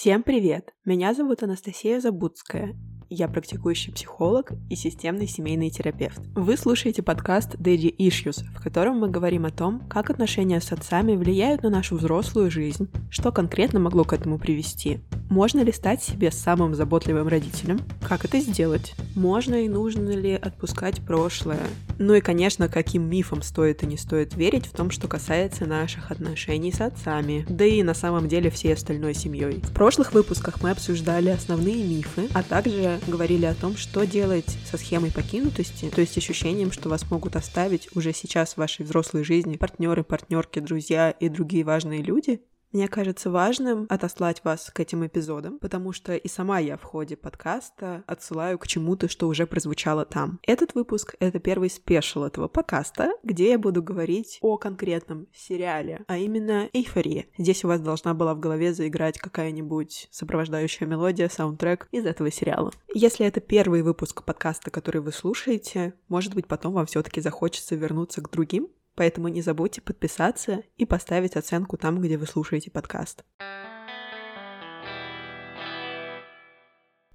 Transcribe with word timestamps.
Всем 0.00 0.22
привет! 0.22 0.74
Меня 0.84 1.12
зовут 1.12 1.42
Анастасия 1.42 1.98
Забудская. 1.98 2.76
Я 3.10 3.26
практикующий 3.26 3.90
психолог 3.90 4.52
и 4.68 4.76
системный 4.76 5.26
семейный 5.26 5.70
терапевт. 5.70 6.20
Вы 6.34 6.58
слушаете 6.58 7.02
подкаст 7.02 7.54
Daddy 7.54 7.94
Issues, 7.96 8.44
в 8.54 8.62
котором 8.62 8.98
мы 8.98 9.08
говорим 9.08 9.46
о 9.46 9.50
том, 9.50 9.80
как 9.88 10.10
отношения 10.10 10.60
с 10.60 10.72
отцами 10.72 11.16
влияют 11.16 11.62
на 11.62 11.70
нашу 11.70 11.96
взрослую 11.96 12.50
жизнь, 12.50 12.86
что 13.08 13.32
конкретно 13.32 13.80
могло 13.80 14.04
к 14.04 14.12
этому 14.12 14.38
привести, 14.38 15.00
можно 15.30 15.60
ли 15.60 15.72
стать 15.72 16.02
себе 16.02 16.30
самым 16.30 16.74
заботливым 16.74 17.28
родителем? 17.28 17.80
Как 18.00 18.24
это 18.24 18.40
сделать? 18.40 18.94
Можно 19.14 19.56
и 19.56 19.68
нужно 19.68 20.10
ли 20.10 20.32
отпускать 20.32 21.02
прошлое? 21.02 21.60
Ну 21.98 22.14
и, 22.14 22.20
конечно, 22.20 22.68
каким 22.68 23.08
мифам 23.10 23.42
стоит 23.42 23.82
и 23.82 23.86
не 23.86 23.98
стоит 23.98 24.34
верить 24.34 24.66
в 24.66 24.72
том, 24.72 24.90
что 24.90 25.06
касается 25.06 25.66
наших 25.66 26.10
отношений 26.10 26.72
с 26.72 26.80
отцами, 26.80 27.44
да 27.48 27.66
и 27.66 27.82
на 27.82 27.92
самом 27.92 28.28
деле 28.28 28.50
всей 28.50 28.72
остальной 28.72 29.14
семьей. 29.14 29.60
В 29.64 29.72
прошлых 29.74 30.14
выпусках 30.14 30.62
мы 30.62 30.70
обсуждали 30.70 31.28
основные 31.28 31.84
мифы, 31.84 32.28
а 32.32 32.42
также 32.42 32.97
говорили 33.06 33.44
о 33.46 33.54
том, 33.54 33.76
что 33.76 34.04
делать 34.04 34.56
со 34.70 34.76
схемой 34.76 35.10
покинутости, 35.10 35.90
то 35.90 36.00
есть 36.00 36.16
ощущением, 36.16 36.72
что 36.72 36.88
вас 36.88 37.10
могут 37.10 37.36
оставить 37.36 37.88
уже 37.96 38.12
сейчас 38.12 38.54
в 38.54 38.58
вашей 38.58 38.84
взрослой 38.84 39.24
жизни 39.24 39.56
партнеры, 39.56 40.04
партнерки, 40.04 40.58
друзья 40.60 41.10
и 41.10 41.28
другие 41.28 41.64
важные 41.64 42.02
люди, 42.02 42.40
мне 42.72 42.88
кажется 42.88 43.30
важным 43.30 43.86
отослать 43.88 44.44
вас 44.44 44.70
к 44.70 44.80
этим 44.80 45.06
эпизодам, 45.06 45.58
потому 45.58 45.92
что 45.92 46.14
и 46.14 46.28
сама 46.28 46.58
я 46.58 46.76
в 46.76 46.82
ходе 46.82 47.16
подкаста 47.16 48.04
отсылаю 48.06 48.58
к 48.58 48.66
чему-то, 48.66 49.08
что 49.08 49.28
уже 49.28 49.46
прозвучало 49.46 50.04
там. 50.04 50.38
Этот 50.46 50.74
выпуск— 50.74 51.14
это 51.20 51.38
первый 51.38 51.70
спешл 51.70 52.24
этого 52.24 52.48
подкаста, 52.48 53.12
где 53.22 53.50
я 53.50 53.58
буду 53.58 53.82
говорить 53.82 54.38
о 54.42 54.58
конкретном 54.58 55.28
сериале, 55.34 56.04
а 56.08 56.18
именно 56.18 56.68
«Эйфория». 56.72 57.26
Здесь 57.38 57.64
у 57.64 57.68
вас 57.68 57.80
должна 57.80 58.14
была 58.14 58.34
в 58.34 58.40
голове 58.40 58.74
заиграть 58.74 59.18
какая-нибудь 59.18 60.08
сопровождающая 60.10 60.86
мелодия, 60.86 61.28
саундтрек 61.28 61.88
из 61.90 62.04
этого 62.06 62.30
сериала. 62.30 62.72
Если 62.94 63.26
это 63.26 63.40
первый 63.40 63.82
выпуск 63.82 64.24
подкаста, 64.24 64.70
который 64.70 65.00
вы 65.00 65.12
слушаете, 65.12 65.94
может 66.08 66.34
быть, 66.34 66.46
потом 66.46 66.74
вам 66.74 66.86
все 66.86 67.02
таки 67.02 67.20
захочется 67.20 67.76
вернуться 67.76 68.20
к 68.20 68.30
другим, 68.30 68.68
Поэтому 68.98 69.28
не 69.28 69.42
забудьте 69.42 69.80
подписаться 69.80 70.64
и 70.76 70.84
поставить 70.84 71.36
оценку 71.36 71.76
там, 71.76 72.00
где 72.00 72.18
вы 72.18 72.26
слушаете 72.26 72.72
подкаст. 72.72 73.24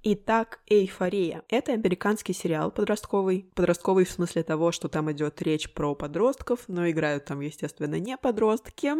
Итак, 0.02 0.60
«Эйфория»— 0.66 1.42
это 1.50 1.74
американский 1.74 2.32
сериал 2.32 2.70
подростковый. 2.70 3.50
Подростковый 3.54 4.06
в 4.06 4.10
смысле 4.10 4.42
того, 4.44 4.72
что 4.72 4.88
там 4.88 5.12
идет 5.12 5.42
речь 5.42 5.74
про 5.74 5.94
подростков, 5.94 6.64
но 6.68 6.88
играют 6.88 7.26
там, 7.26 7.40
естественно, 7.40 7.98
не 8.00 8.16
подростки. 8.16 8.92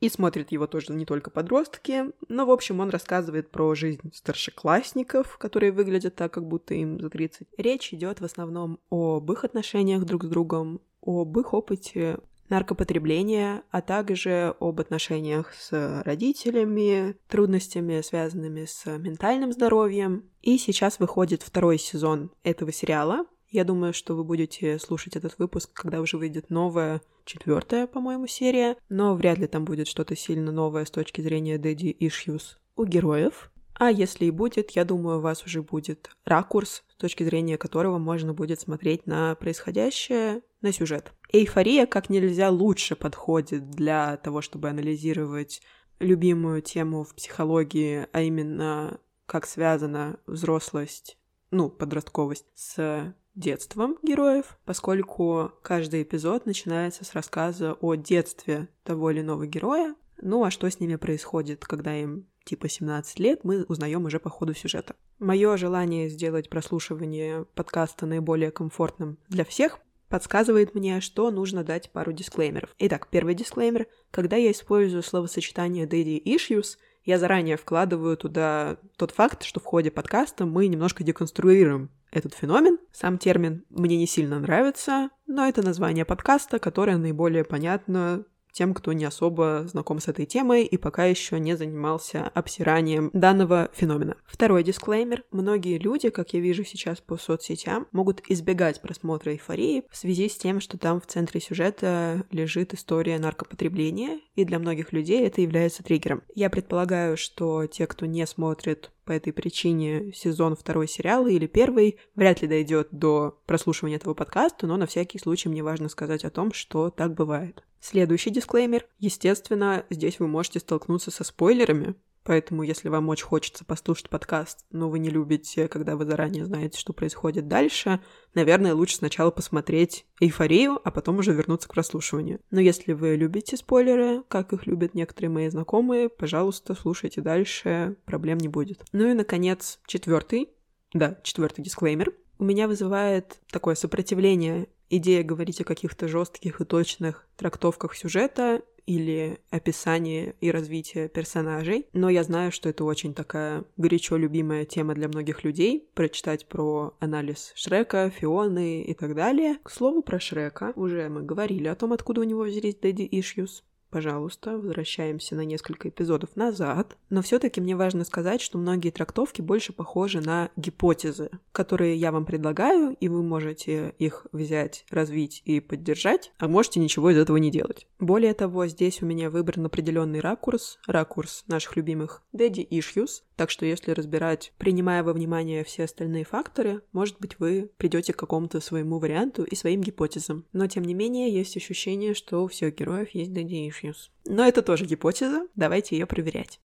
И 0.00 0.08
смотрят 0.08 0.52
его 0.52 0.66
тоже 0.66 0.94
не 0.94 1.04
только 1.04 1.30
подростки, 1.30 2.06
но, 2.28 2.46
в 2.46 2.50
общем, 2.50 2.80
он 2.80 2.88
рассказывает 2.88 3.50
про 3.50 3.74
жизнь 3.74 4.10
старшеклассников, 4.14 5.36
которые 5.36 5.70
выглядят 5.70 6.14
так, 6.14 6.32
как 6.32 6.46
будто 6.46 6.72
им 6.72 6.98
за 6.98 7.10
30. 7.10 7.46
Речь 7.58 7.92
идет 7.92 8.22
в 8.22 8.24
основном 8.24 8.78
об 8.88 9.30
их 9.30 9.44
отношениях 9.44 10.06
друг 10.06 10.24
с 10.24 10.28
другом, 10.28 10.80
об 11.02 11.38
их 11.38 11.54
опыте 11.54 12.18
наркопотребления, 12.50 13.62
а 13.70 13.80
также 13.80 14.54
об 14.60 14.80
отношениях 14.80 15.54
с 15.54 16.02
родителями, 16.04 17.16
трудностями, 17.28 18.00
связанными 18.02 18.64
с 18.66 18.84
ментальным 18.98 19.52
здоровьем. 19.52 20.24
И 20.42 20.58
сейчас 20.58 20.98
выходит 20.98 21.42
второй 21.42 21.78
сезон 21.78 22.30
этого 22.42 22.72
сериала. 22.72 23.24
Я 23.48 23.64
думаю, 23.64 23.92
что 23.94 24.14
вы 24.14 24.24
будете 24.24 24.78
слушать 24.78 25.16
этот 25.16 25.38
выпуск, 25.38 25.70
когда 25.72 26.00
уже 26.00 26.18
выйдет 26.18 26.50
новая, 26.50 27.00
четвертая, 27.24 27.86
по-моему, 27.86 28.26
серия, 28.26 28.76
но 28.88 29.14
вряд 29.14 29.38
ли 29.38 29.46
там 29.46 29.64
будет 29.64 29.88
что-то 29.88 30.14
сильно 30.14 30.52
новое 30.52 30.84
с 30.84 30.90
точки 30.90 31.20
зрения 31.20 31.56
Daddy 31.56 31.96
Issues 31.98 32.56
у 32.76 32.84
героев. 32.84 33.50
А 33.74 33.90
если 33.90 34.26
и 34.26 34.30
будет, 34.30 34.72
я 34.72 34.84
думаю, 34.84 35.18
у 35.18 35.22
вас 35.22 35.44
уже 35.44 35.62
будет 35.62 36.10
ракурс, 36.24 36.82
с 36.88 36.96
точки 36.96 37.24
зрения 37.24 37.56
которого 37.56 37.98
можно 37.98 38.34
будет 38.34 38.60
смотреть 38.60 39.06
на 39.06 39.34
происходящее, 39.36 40.42
на 40.60 40.72
сюжет. 40.72 41.12
Эйфория 41.32 41.86
как 41.86 42.10
нельзя 42.10 42.50
лучше 42.50 42.96
подходит 42.96 43.70
для 43.70 44.16
того, 44.18 44.40
чтобы 44.42 44.68
анализировать 44.68 45.62
любимую 45.98 46.62
тему 46.62 47.04
в 47.04 47.14
психологии, 47.14 48.06
а 48.12 48.22
именно 48.22 49.00
как 49.26 49.46
связана 49.46 50.18
взрослость, 50.26 51.18
ну, 51.50 51.68
подростковость 51.68 52.46
с 52.54 53.14
детством 53.34 53.96
героев, 54.02 54.58
поскольку 54.64 55.52
каждый 55.62 56.02
эпизод 56.02 56.46
начинается 56.46 57.04
с 57.04 57.14
рассказа 57.14 57.74
о 57.74 57.94
детстве 57.94 58.68
того 58.82 59.10
или 59.10 59.20
иного 59.20 59.46
героя, 59.46 59.94
ну 60.20 60.44
а 60.44 60.50
что 60.50 60.68
с 60.68 60.80
ними 60.80 60.96
происходит, 60.96 61.64
когда 61.64 61.96
им 61.96 62.26
типа 62.44 62.68
17 62.68 63.18
лет, 63.20 63.44
мы 63.44 63.64
узнаем 63.64 64.04
уже 64.04 64.18
по 64.18 64.30
ходу 64.30 64.54
сюжета. 64.54 64.96
Мое 65.18 65.56
желание 65.56 66.08
сделать 66.08 66.50
прослушивание 66.50 67.44
подкаста 67.54 68.06
наиболее 68.06 68.50
комфортным 68.50 69.18
для 69.28 69.44
всех 69.44 69.78
подсказывает 70.10 70.74
мне, 70.74 71.00
что 71.00 71.30
нужно 71.30 71.64
дать 71.64 71.90
пару 71.90 72.12
дисклеймеров. 72.12 72.74
Итак, 72.78 73.08
первый 73.10 73.34
дисклеймер. 73.34 73.86
Когда 74.10 74.36
я 74.36 74.50
использую 74.50 75.02
словосочетание 75.02 75.86
daddy 75.86 76.22
issues, 76.22 76.76
я 77.04 77.18
заранее 77.18 77.56
вкладываю 77.56 78.16
туда 78.18 78.76
тот 78.96 79.12
факт, 79.12 79.44
что 79.44 79.60
в 79.60 79.64
ходе 79.64 79.90
подкаста 79.90 80.44
мы 80.44 80.66
немножко 80.66 81.02
деконструируем 81.02 81.90
этот 82.10 82.34
феномен. 82.34 82.78
Сам 82.92 83.16
термин 83.16 83.64
мне 83.70 83.96
не 83.96 84.06
сильно 84.06 84.38
нравится, 84.38 85.10
но 85.26 85.46
это 85.48 85.62
название 85.62 86.04
подкаста, 86.04 86.58
которое 86.58 86.98
наиболее 86.98 87.44
понятно 87.44 88.24
тем, 88.52 88.74
кто 88.74 88.92
не 88.92 89.04
особо 89.04 89.64
знаком 89.66 90.00
с 90.00 90.08
этой 90.08 90.26
темой 90.26 90.64
и 90.64 90.76
пока 90.76 91.04
еще 91.04 91.38
не 91.38 91.56
занимался 91.56 92.28
обсиранием 92.34 93.10
данного 93.12 93.70
феномена. 93.72 94.16
Второй 94.26 94.62
дисклеймер. 94.62 95.24
Многие 95.30 95.78
люди, 95.78 96.10
как 96.10 96.32
я 96.34 96.40
вижу 96.40 96.64
сейчас 96.64 97.00
по 97.00 97.16
соцсетям, 97.16 97.86
могут 97.92 98.22
избегать 98.28 98.80
просмотра 98.80 99.32
эйфории 99.32 99.84
в 99.90 99.96
связи 99.96 100.28
с 100.28 100.36
тем, 100.36 100.60
что 100.60 100.78
там 100.78 101.00
в 101.00 101.06
центре 101.06 101.40
сюжета 101.40 102.24
лежит 102.30 102.74
история 102.74 103.18
наркопотребления, 103.18 104.20
и 104.34 104.44
для 104.44 104.58
многих 104.58 104.92
людей 104.92 105.26
это 105.26 105.40
является 105.40 105.82
триггером. 105.82 106.22
Я 106.34 106.50
предполагаю, 106.50 107.16
что 107.16 107.66
те, 107.66 107.86
кто 107.86 108.06
не 108.06 108.26
смотрит 108.26 108.90
по 109.10 109.12
этой 109.12 109.32
причине 109.32 110.12
сезон 110.12 110.54
второй 110.54 110.86
сериала 110.86 111.26
или 111.26 111.48
первый 111.48 111.98
вряд 112.14 112.42
ли 112.42 112.46
дойдет 112.46 112.90
до 112.92 113.40
прослушивания 113.44 113.96
этого 113.96 114.14
подкаста, 114.14 114.68
но 114.68 114.76
на 114.76 114.86
всякий 114.86 115.18
случай 115.18 115.48
мне 115.48 115.64
важно 115.64 115.88
сказать 115.88 116.24
о 116.24 116.30
том, 116.30 116.52
что 116.52 116.90
так 116.90 117.14
бывает. 117.14 117.64
Следующий 117.80 118.30
дисклеймер. 118.30 118.86
Естественно, 119.00 119.84
здесь 119.90 120.20
вы 120.20 120.28
можете 120.28 120.60
столкнуться 120.60 121.10
со 121.10 121.24
спойлерами, 121.24 121.96
Поэтому, 122.24 122.62
если 122.62 122.88
вам 122.88 123.08
очень 123.08 123.24
хочется 123.24 123.64
послушать 123.64 124.10
подкаст, 124.10 124.66
но 124.70 124.90
вы 124.90 124.98
не 124.98 125.08
любите, 125.08 125.68
когда 125.68 125.96
вы 125.96 126.04
заранее 126.04 126.44
знаете, 126.44 126.78
что 126.78 126.92
происходит 126.92 127.48
дальше, 127.48 128.00
наверное, 128.34 128.74
лучше 128.74 128.96
сначала 128.96 129.30
посмотреть 129.30 130.04
«Эйфорию», 130.20 130.78
а 130.84 130.90
потом 130.90 131.18
уже 131.18 131.32
вернуться 131.32 131.68
к 131.68 131.74
прослушиванию. 131.74 132.40
Но 132.50 132.60
если 132.60 132.92
вы 132.92 133.16
любите 133.16 133.56
спойлеры, 133.56 134.22
как 134.28 134.52
их 134.52 134.66
любят 134.66 134.94
некоторые 134.94 135.30
мои 135.30 135.48
знакомые, 135.48 136.08
пожалуйста, 136.08 136.74
слушайте 136.74 137.22
дальше, 137.22 137.96
проблем 138.04 138.38
не 138.38 138.48
будет. 138.48 138.84
Ну 138.92 139.08
и, 139.08 139.14
наконец, 139.14 139.80
четвертый, 139.86 140.50
да, 140.92 141.18
четвертый 141.22 141.62
дисклеймер. 141.62 142.12
У 142.38 142.44
меня 142.44 142.68
вызывает 142.68 143.38
такое 143.50 143.74
сопротивление 143.74 144.68
идея 144.90 145.22
говорить 145.22 145.60
о 145.60 145.64
каких-то 145.64 146.08
жестких 146.08 146.60
и 146.60 146.64
точных 146.64 147.26
трактовках 147.36 147.94
сюжета 147.94 148.62
или 148.86 149.38
описании 149.50 150.34
и 150.40 150.50
развитии 150.50 151.08
персонажей, 151.08 151.86
но 151.92 152.08
я 152.08 152.22
знаю, 152.22 152.52
что 152.52 152.68
это 152.68 152.84
очень 152.84 153.14
такая 153.14 153.64
горячо 153.76 154.16
любимая 154.16 154.64
тема 154.64 154.94
для 154.94 155.08
многих 155.08 155.44
людей, 155.44 155.88
прочитать 155.94 156.46
про 156.46 156.94
анализ 157.00 157.52
Шрека, 157.54 158.10
Фионы 158.10 158.82
и 158.82 158.94
так 158.94 159.14
далее. 159.14 159.56
К 159.62 159.70
слову 159.70 160.02
про 160.02 160.20
Шрека, 160.20 160.72
уже 160.76 161.08
мы 161.08 161.22
говорили 161.22 161.68
о 161.68 161.74
том, 161.74 161.92
откуда 161.92 162.20
у 162.20 162.24
него 162.24 162.42
взялись 162.42 162.76
Daddy 162.80 163.08
Issues, 163.08 163.62
пожалуйста, 163.90 164.56
возвращаемся 164.56 165.34
на 165.34 165.44
несколько 165.44 165.88
эпизодов 165.88 166.36
назад. 166.36 166.96
Но 167.10 167.22
все-таки 167.22 167.60
мне 167.60 167.76
важно 167.76 168.04
сказать, 168.04 168.40
что 168.40 168.58
многие 168.58 168.90
трактовки 168.90 169.42
больше 169.42 169.72
похожи 169.72 170.20
на 170.20 170.50
гипотезы, 170.56 171.30
которые 171.52 171.96
я 171.96 172.12
вам 172.12 172.24
предлагаю, 172.24 172.96
и 173.00 173.08
вы 173.08 173.22
можете 173.22 173.94
их 173.98 174.26
взять, 174.32 174.84
развить 174.90 175.42
и 175.44 175.60
поддержать, 175.60 176.32
а 176.38 176.48
можете 176.48 176.80
ничего 176.80 177.10
из 177.10 177.18
этого 177.18 177.36
не 177.36 177.50
делать. 177.50 177.86
Более 177.98 178.34
того, 178.34 178.66
здесь 178.66 179.02
у 179.02 179.06
меня 179.06 179.30
выбран 179.30 179.66
определенный 179.66 180.20
ракурс, 180.20 180.78
ракурс 180.86 181.44
наших 181.48 181.76
любимых 181.76 182.22
Daddy 182.32 182.66
Issues, 182.68 183.22
так 183.36 183.50
что 183.50 183.64
если 183.64 183.92
разбирать, 183.92 184.52
принимая 184.58 185.02
во 185.02 185.14
внимание 185.14 185.64
все 185.64 185.84
остальные 185.84 186.24
факторы, 186.24 186.82
может 186.92 187.18
быть, 187.20 187.38
вы 187.38 187.70
придете 187.78 188.12
к 188.12 188.18
какому-то 188.18 188.60
своему 188.60 188.98
варианту 188.98 189.44
и 189.44 189.54
своим 189.54 189.80
гипотезам. 189.80 190.44
Но, 190.52 190.66
тем 190.66 190.84
не 190.84 190.92
менее, 190.92 191.32
есть 191.32 191.56
ощущение, 191.56 192.12
что 192.12 192.44
у 192.44 192.48
всех 192.48 192.76
героев 192.76 193.08
есть 193.14 193.30
daddy 193.30 193.66
issues. 193.68 193.79
Но 194.26 194.46
это 194.46 194.62
тоже 194.62 194.84
гипотеза, 194.84 195.48
давайте 195.54 195.96
ее 195.96 196.06
проверять. 196.06 196.60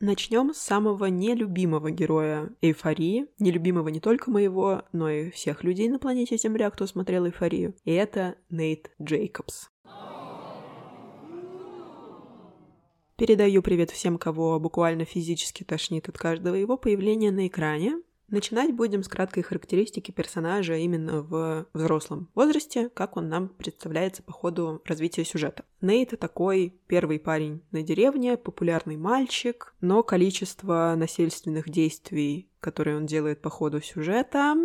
Начнем 0.00 0.54
с 0.54 0.58
самого 0.58 1.06
нелюбимого 1.06 1.90
героя 1.90 2.50
эйфории, 2.60 3.26
нелюбимого 3.40 3.88
не 3.88 3.98
только 3.98 4.30
моего, 4.30 4.82
но 4.92 5.10
и 5.10 5.30
всех 5.30 5.64
людей 5.64 5.88
на 5.88 5.98
планете 5.98 6.36
Земля, 6.36 6.70
кто 6.70 6.86
смотрел 6.86 7.26
эйфорию. 7.26 7.74
И 7.84 7.92
это 7.92 8.36
Нейт 8.48 8.92
Джейкобс. 9.02 9.70
Передаю 13.16 13.62
привет 13.62 13.90
всем, 13.90 14.16
кого 14.16 14.60
буквально 14.60 15.04
физически 15.04 15.64
тошнит 15.64 16.08
от 16.08 16.16
каждого 16.16 16.54
его 16.54 16.76
появления 16.76 17.32
на 17.32 17.48
экране. 17.48 18.00
Начинать 18.30 18.74
будем 18.74 19.02
с 19.02 19.08
краткой 19.08 19.42
характеристики 19.42 20.10
персонажа 20.10 20.76
именно 20.76 21.22
в 21.22 21.66
взрослом 21.72 22.28
возрасте, 22.34 22.90
как 22.90 23.16
он 23.16 23.30
нам 23.30 23.48
представляется 23.48 24.22
по 24.22 24.32
ходу 24.32 24.82
развития 24.84 25.24
сюжета. 25.24 25.64
Нейт— 25.80 26.18
такой 26.20 26.74
первый 26.86 27.18
парень 27.18 27.62
на 27.70 27.82
деревне, 27.82 28.36
популярный 28.36 28.96
мальчик, 28.96 29.74
но 29.80 30.02
количество 30.02 30.94
насильственных 30.96 31.68
действий, 31.70 32.48
которые 32.60 32.96
он 32.96 33.06
делает 33.06 33.40
по 33.40 33.50
ходу 33.50 33.80
сюжета, 33.80 34.56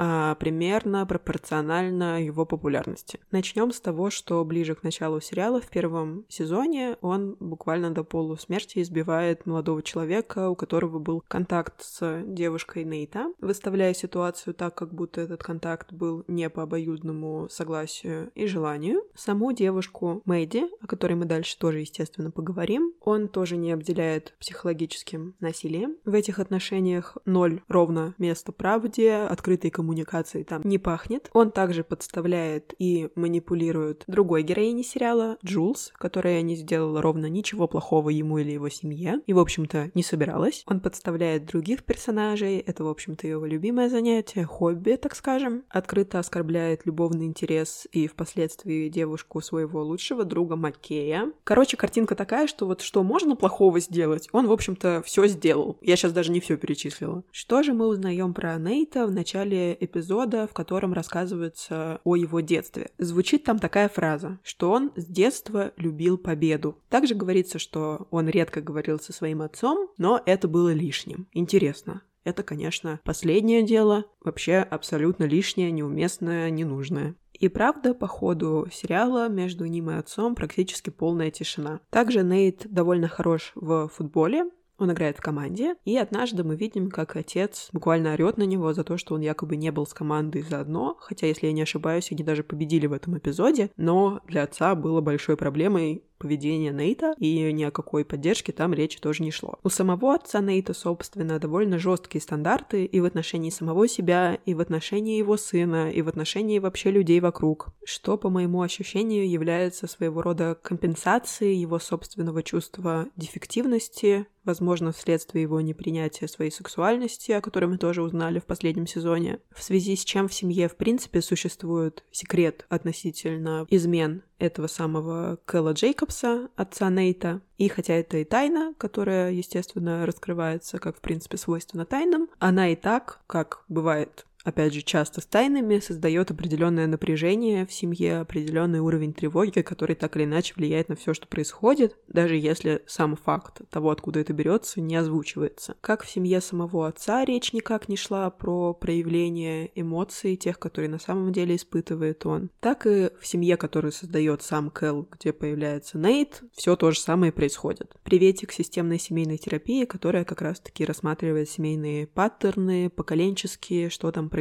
а, 0.00 0.36
примерно 0.36 1.04
пропорционально 1.06 2.22
его 2.22 2.46
популярности. 2.46 3.18
Начнем 3.32 3.72
с 3.72 3.80
того, 3.80 4.10
что 4.10 4.44
ближе 4.44 4.76
к 4.76 4.84
началу 4.84 5.20
сериала 5.20 5.60
в 5.60 5.68
первом 5.68 6.24
сезоне 6.28 6.96
он 7.00 7.36
буквально 7.40 7.90
до 7.90 8.04
полусмерти 8.04 8.80
избивает 8.80 9.44
молодого 9.44 9.82
человека, 9.82 10.50
у 10.50 10.54
которого 10.54 11.00
был 11.00 11.24
контакт 11.26 11.82
с 11.82 12.22
девушкой 12.24 12.84
Нейта, 12.84 13.32
выставляя 13.40 13.92
ситуацию 13.92 14.54
так, 14.54 14.76
как 14.76 14.94
будто 14.94 15.20
этот 15.20 15.42
контакт 15.42 15.92
был 15.92 16.24
не 16.28 16.48
по 16.48 16.62
обоюдному 16.62 17.48
согласию 17.50 18.30
и 18.36 18.46
желанию. 18.46 19.02
Саму 19.16 19.52
девушку 19.52 20.22
Мэйди, 20.24 20.57
о 20.80 20.86
которой 20.86 21.14
мы 21.14 21.24
дальше 21.24 21.58
тоже, 21.58 21.80
естественно, 21.80 22.30
поговорим, 22.30 22.92
он 23.08 23.28
тоже 23.28 23.56
не 23.56 23.72
обделяет 23.72 24.34
психологическим 24.38 25.34
насилием. 25.40 25.96
В 26.04 26.12
этих 26.12 26.38
отношениях 26.38 27.16
ноль 27.24 27.62
ровно 27.66 28.14
место 28.18 28.52
правде, 28.52 29.14
открытой 29.14 29.70
коммуникации 29.70 30.42
там 30.42 30.60
не 30.64 30.76
пахнет. 30.76 31.30
Он 31.32 31.50
также 31.50 31.84
подставляет 31.84 32.74
и 32.78 33.08
манипулирует 33.14 34.04
другой 34.06 34.42
героини 34.42 34.82
сериала, 34.82 35.38
Джулс, 35.42 35.90
которая 35.96 36.42
не 36.42 36.54
сделала 36.54 37.00
ровно 37.00 37.30
ничего 37.30 37.66
плохого 37.66 38.10
ему 38.10 38.36
или 38.38 38.52
его 38.52 38.68
семье, 38.68 39.22
и, 39.26 39.32
в 39.32 39.38
общем-то, 39.38 39.90
не 39.94 40.02
собиралась. 40.02 40.62
Он 40.66 40.80
подставляет 40.80 41.46
других 41.46 41.84
персонажей, 41.84 42.58
это, 42.58 42.84
в 42.84 42.88
общем-то, 42.88 43.26
его 43.26 43.46
любимое 43.46 43.88
занятие, 43.88 44.44
хобби, 44.44 44.96
так 44.96 45.14
скажем. 45.14 45.64
Открыто 45.70 46.18
оскорбляет 46.18 46.84
любовный 46.84 47.24
интерес 47.24 47.86
и 47.90 48.06
впоследствии 48.06 48.90
девушку 48.90 49.40
своего 49.40 49.82
лучшего 49.82 50.24
друга 50.24 50.56
Маккея. 50.56 51.32
Короче, 51.44 51.78
картинка 51.78 52.14
такая, 52.14 52.46
что 52.46 52.66
вот 52.66 52.82
что 52.82 52.97
можно 53.02 53.36
плохого 53.36 53.80
сделать, 53.80 54.28
он, 54.32 54.46
в 54.46 54.52
общем-то, 54.52 55.02
все 55.04 55.26
сделал. 55.26 55.78
Я 55.80 55.96
сейчас 55.96 56.12
даже 56.12 56.30
не 56.30 56.40
все 56.40 56.56
перечислила. 56.56 57.22
Что 57.30 57.62
же 57.62 57.72
мы 57.72 57.86
узнаем 57.86 58.34
про 58.34 58.56
Нейта 58.56 59.06
в 59.06 59.10
начале 59.10 59.76
эпизода, 59.78 60.46
в 60.46 60.52
котором 60.52 60.92
рассказывается 60.92 62.00
о 62.04 62.16
его 62.16 62.40
детстве. 62.40 62.90
Звучит 62.98 63.44
там 63.44 63.58
такая 63.58 63.88
фраза, 63.88 64.38
что 64.42 64.70
он 64.70 64.92
с 64.96 65.06
детства 65.06 65.72
любил 65.76 66.18
победу. 66.18 66.78
Также 66.88 67.14
говорится, 67.14 67.58
что 67.58 68.06
он 68.10 68.28
редко 68.28 68.60
говорил 68.60 68.98
со 68.98 69.12
своим 69.12 69.42
отцом, 69.42 69.88
но 69.98 70.20
это 70.24 70.48
было 70.48 70.72
лишним. 70.72 71.26
Интересно. 71.32 72.02
Это, 72.24 72.42
конечно, 72.42 73.00
последнее 73.04 73.62
дело, 73.62 74.04
вообще 74.22 74.56
абсолютно 74.56 75.24
лишнее, 75.24 75.70
неуместное, 75.70 76.50
ненужное. 76.50 77.14
И 77.38 77.48
правда, 77.48 77.94
по 77.94 78.06
ходу 78.06 78.66
сериала 78.72 79.28
между 79.28 79.64
ним 79.66 79.90
и 79.90 79.94
отцом 79.94 80.34
практически 80.34 80.90
полная 80.90 81.30
тишина. 81.30 81.80
Также 81.90 82.22
Нейт 82.22 82.66
довольно 82.68 83.08
хорош 83.08 83.52
в 83.54 83.88
футболе, 83.88 84.44
он 84.78 84.92
играет 84.92 85.18
в 85.18 85.20
команде, 85.20 85.74
и 85.84 85.96
однажды 85.96 86.44
мы 86.44 86.54
видим, 86.54 86.88
как 86.88 87.16
отец 87.16 87.68
буквально 87.72 88.12
орет 88.12 88.38
на 88.38 88.44
него 88.44 88.72
за 88.72 88.84
то, 88.84 88.96
что 88.96 89.14
он 89.14 89.20
якобы 89.20 89.56
не 89.56 89.72
был 89.72 89.86
с 89.86 89.92
командой 89.92 90.42
заодно, 90.42 90.96
хотя, 91.00 91.26
если 91.26 91.48
я 91.48 91.52
не 91.52 91.62
ошибаюсь, 91.62 92.12
они 92.12 92.22
даже 92.22 92.44
победили 92.44 92.86
в 92.86 92.92
этом 92.92 93.18
эпизоде, 93.18 93.70
но 93.76 94.20
для 94.26 94.44
отца 94.44 94.76
было 94.76 95.00
большой 95.00 95.36
проблемой 95.36 96.04
поведение 96.18 96.72
Нейта, 96.72 97.14
и 97.18 97.52
ни 97.52 97.62
о 97.64 97.70
какой 97.70 98.04
поддержке 98.04 98.52
там 98.52 98.74
речи 98.74 99.00
тоже 99.00 99.22
не 99.22 99.30
шло. 99.30 99.58
У 99.62 99.68
самого 99.68 100.14
отца 100.14 100.40
Нейта, 100.40 100.74
собственно, 100.74 101.38
довольно 101.38 101.78
жесткие 101.78 102.20
стандарты 102.20 102.84
и 102.84 103.00
в 103.00 103.04
отношении 103.04 103.50
самого 103.50 103.88
себя, 103.88 104.38
и 104.44 104.54
в 104.54 104.60
отношении 104.60 105.18
его 105.18 105.36
сына, 105.36 105.90
и 105.90 106.02
в 106.02 106.08
отношении 106.08 106.58
вообще 106.58 106.90
людей 106.90 107.20
вокруг, 107.20 107.68
что, 107.84 108.18
по 108.18 108.30
моему 108.30 108.62
ощущению, 108.62 109.28
является 109.28 109.86
своего 109.86 110.22
рода 110.22 110.58
компенсацией 110.60 111.56
его 111.56 111.78
собственного 111.78 112.42
чувства 112.42 113.06
дефективности, 113.16 114.26
возможно, 114.44 114.92
вследствие 114.92 115.42
его 115.42 115.60
непринятия 115.60 116.26
своей 116.26 116.50
сексуальности, 116.50 117.32
о 117.32 117.40
которой 117.42 117.66
мы 117.66 117.78
тоже 117.78 118.02
узнали 118.02 118.38
в 118.38 118.46
последнем 118.46 118.86
сезоне, 118.86 119.40
в 119.54 119.62
связи 119.62 119.94
с 119.94 120.04
чем 120.04 120.26
в 120.26 120.34
семье, 120.34 120.68
в 120.68 120.76
принципе, 120.76 121.20
существует 121.20 122.02
секрет 122.10 122.64
относительно 122.70 123.66
измен 123.68 124.22
этого 124.38 124.66
самого 124.66 125.38
Кэлла 125.44 125.72
Джейкобса, 125.72 126.07
отца 126.56 126.90
Нейта. 126.90 127.40
И 127.56 127.68
хотя 127.68 127.94
это 127.94 128.18
и 128.18 128.24
тайна, 128.24 128.74
которая, 128.78 129.32
естественно, 129.32 130.06
раскрывается, 130.06 130.78
как, 130.78 130.96
в 130.96 131.00
принципе, 131.00 131.36
свойственно 131.36 131.84
тайнам, 131.84 132.28
она 132.38 132.68
и 132.68 132.76
так, 132.76 133.20
как 133.26 133.64
бывает 133.68 134.26
опять 134.48 134.74
же, 134.74 134.82
часто 134.82 135.20
с 135.20 135.26
тайнами, 135.26 135.78
создает 135.78 136.30
определенное 136.30 136.86
напряжение 136.86 137.66
в 137.66 137.72
семье, 137.72 138.18
определенный 138.20 138.80
уровень 138.80 139.12
тревоги, 139.12 139.60
который 139.60 139.94
так 139.94 140.16
или 140.16 140.24
иначе 140.24 140.54
влияет 140.56 140.88
на 140.88 140.96
все, 140.96 141.14
что 141.14 141.28
происходит, 141.28 141.96
даже 142.08 142.36
если 142.36 142.82
сам 142.86 143.16
факт 143.16 143.60
того, 143.70 143.90
откуда 143.90 144.20
это 144.20 144.32
берется, 144.32 144.80
не 144.80 144.96
озвучивается. 144.96 145.76
Как 145.80 146.02
в 146.02 146.10
семье 146.10 146.40
самого 146.40 146.88
отца 146.88 147.24
речь 147.24 147.52
никак 147.52 147.88
не 147.88 147.96
шла 147.96 148.30
про 148.30 148.74
проявление 148.74 149.70
эмоций, 149.74 150.36
тех, 150.36 150.58
которые 150.58 150.88
на 150.88 150.98
самом 150.98 151.32
деле 151.32 151.56
испытывает 151.56 152.24
он, 152.26 152.50
так 152.60 152.86
и 152.86 153.10
в 153.20 153.26
семье, 153.26 153.56
которую 153.56 153.92
создает 153.92 154.42
сам 154.42 154.70
Кэл, 154.70 155.06
где 155.10 155.32
появляется 155.32 155.98
Нейт, 155.98 156.42
все 156.52 156.76
то 156.76 156.90
же 156.90 157.00
самое 157.00 157.32
происходит. 157.32 157.94
Приветик 158.02 158.52
системной 158.52 158.98
семейной 158.98 159.38
терапии, 159.38 159.84
которая 159.84 160.24
как 160.24 160.40
раз-таки 160.40 160.84
рассматривает 160.84 161.50
семейные 161.50 162.06
паттерны, 162.06 162.90
поколенческие, 162.90 163.90
что 163.90 164.10
там 164.10 164.28
происходит 164.28 164.37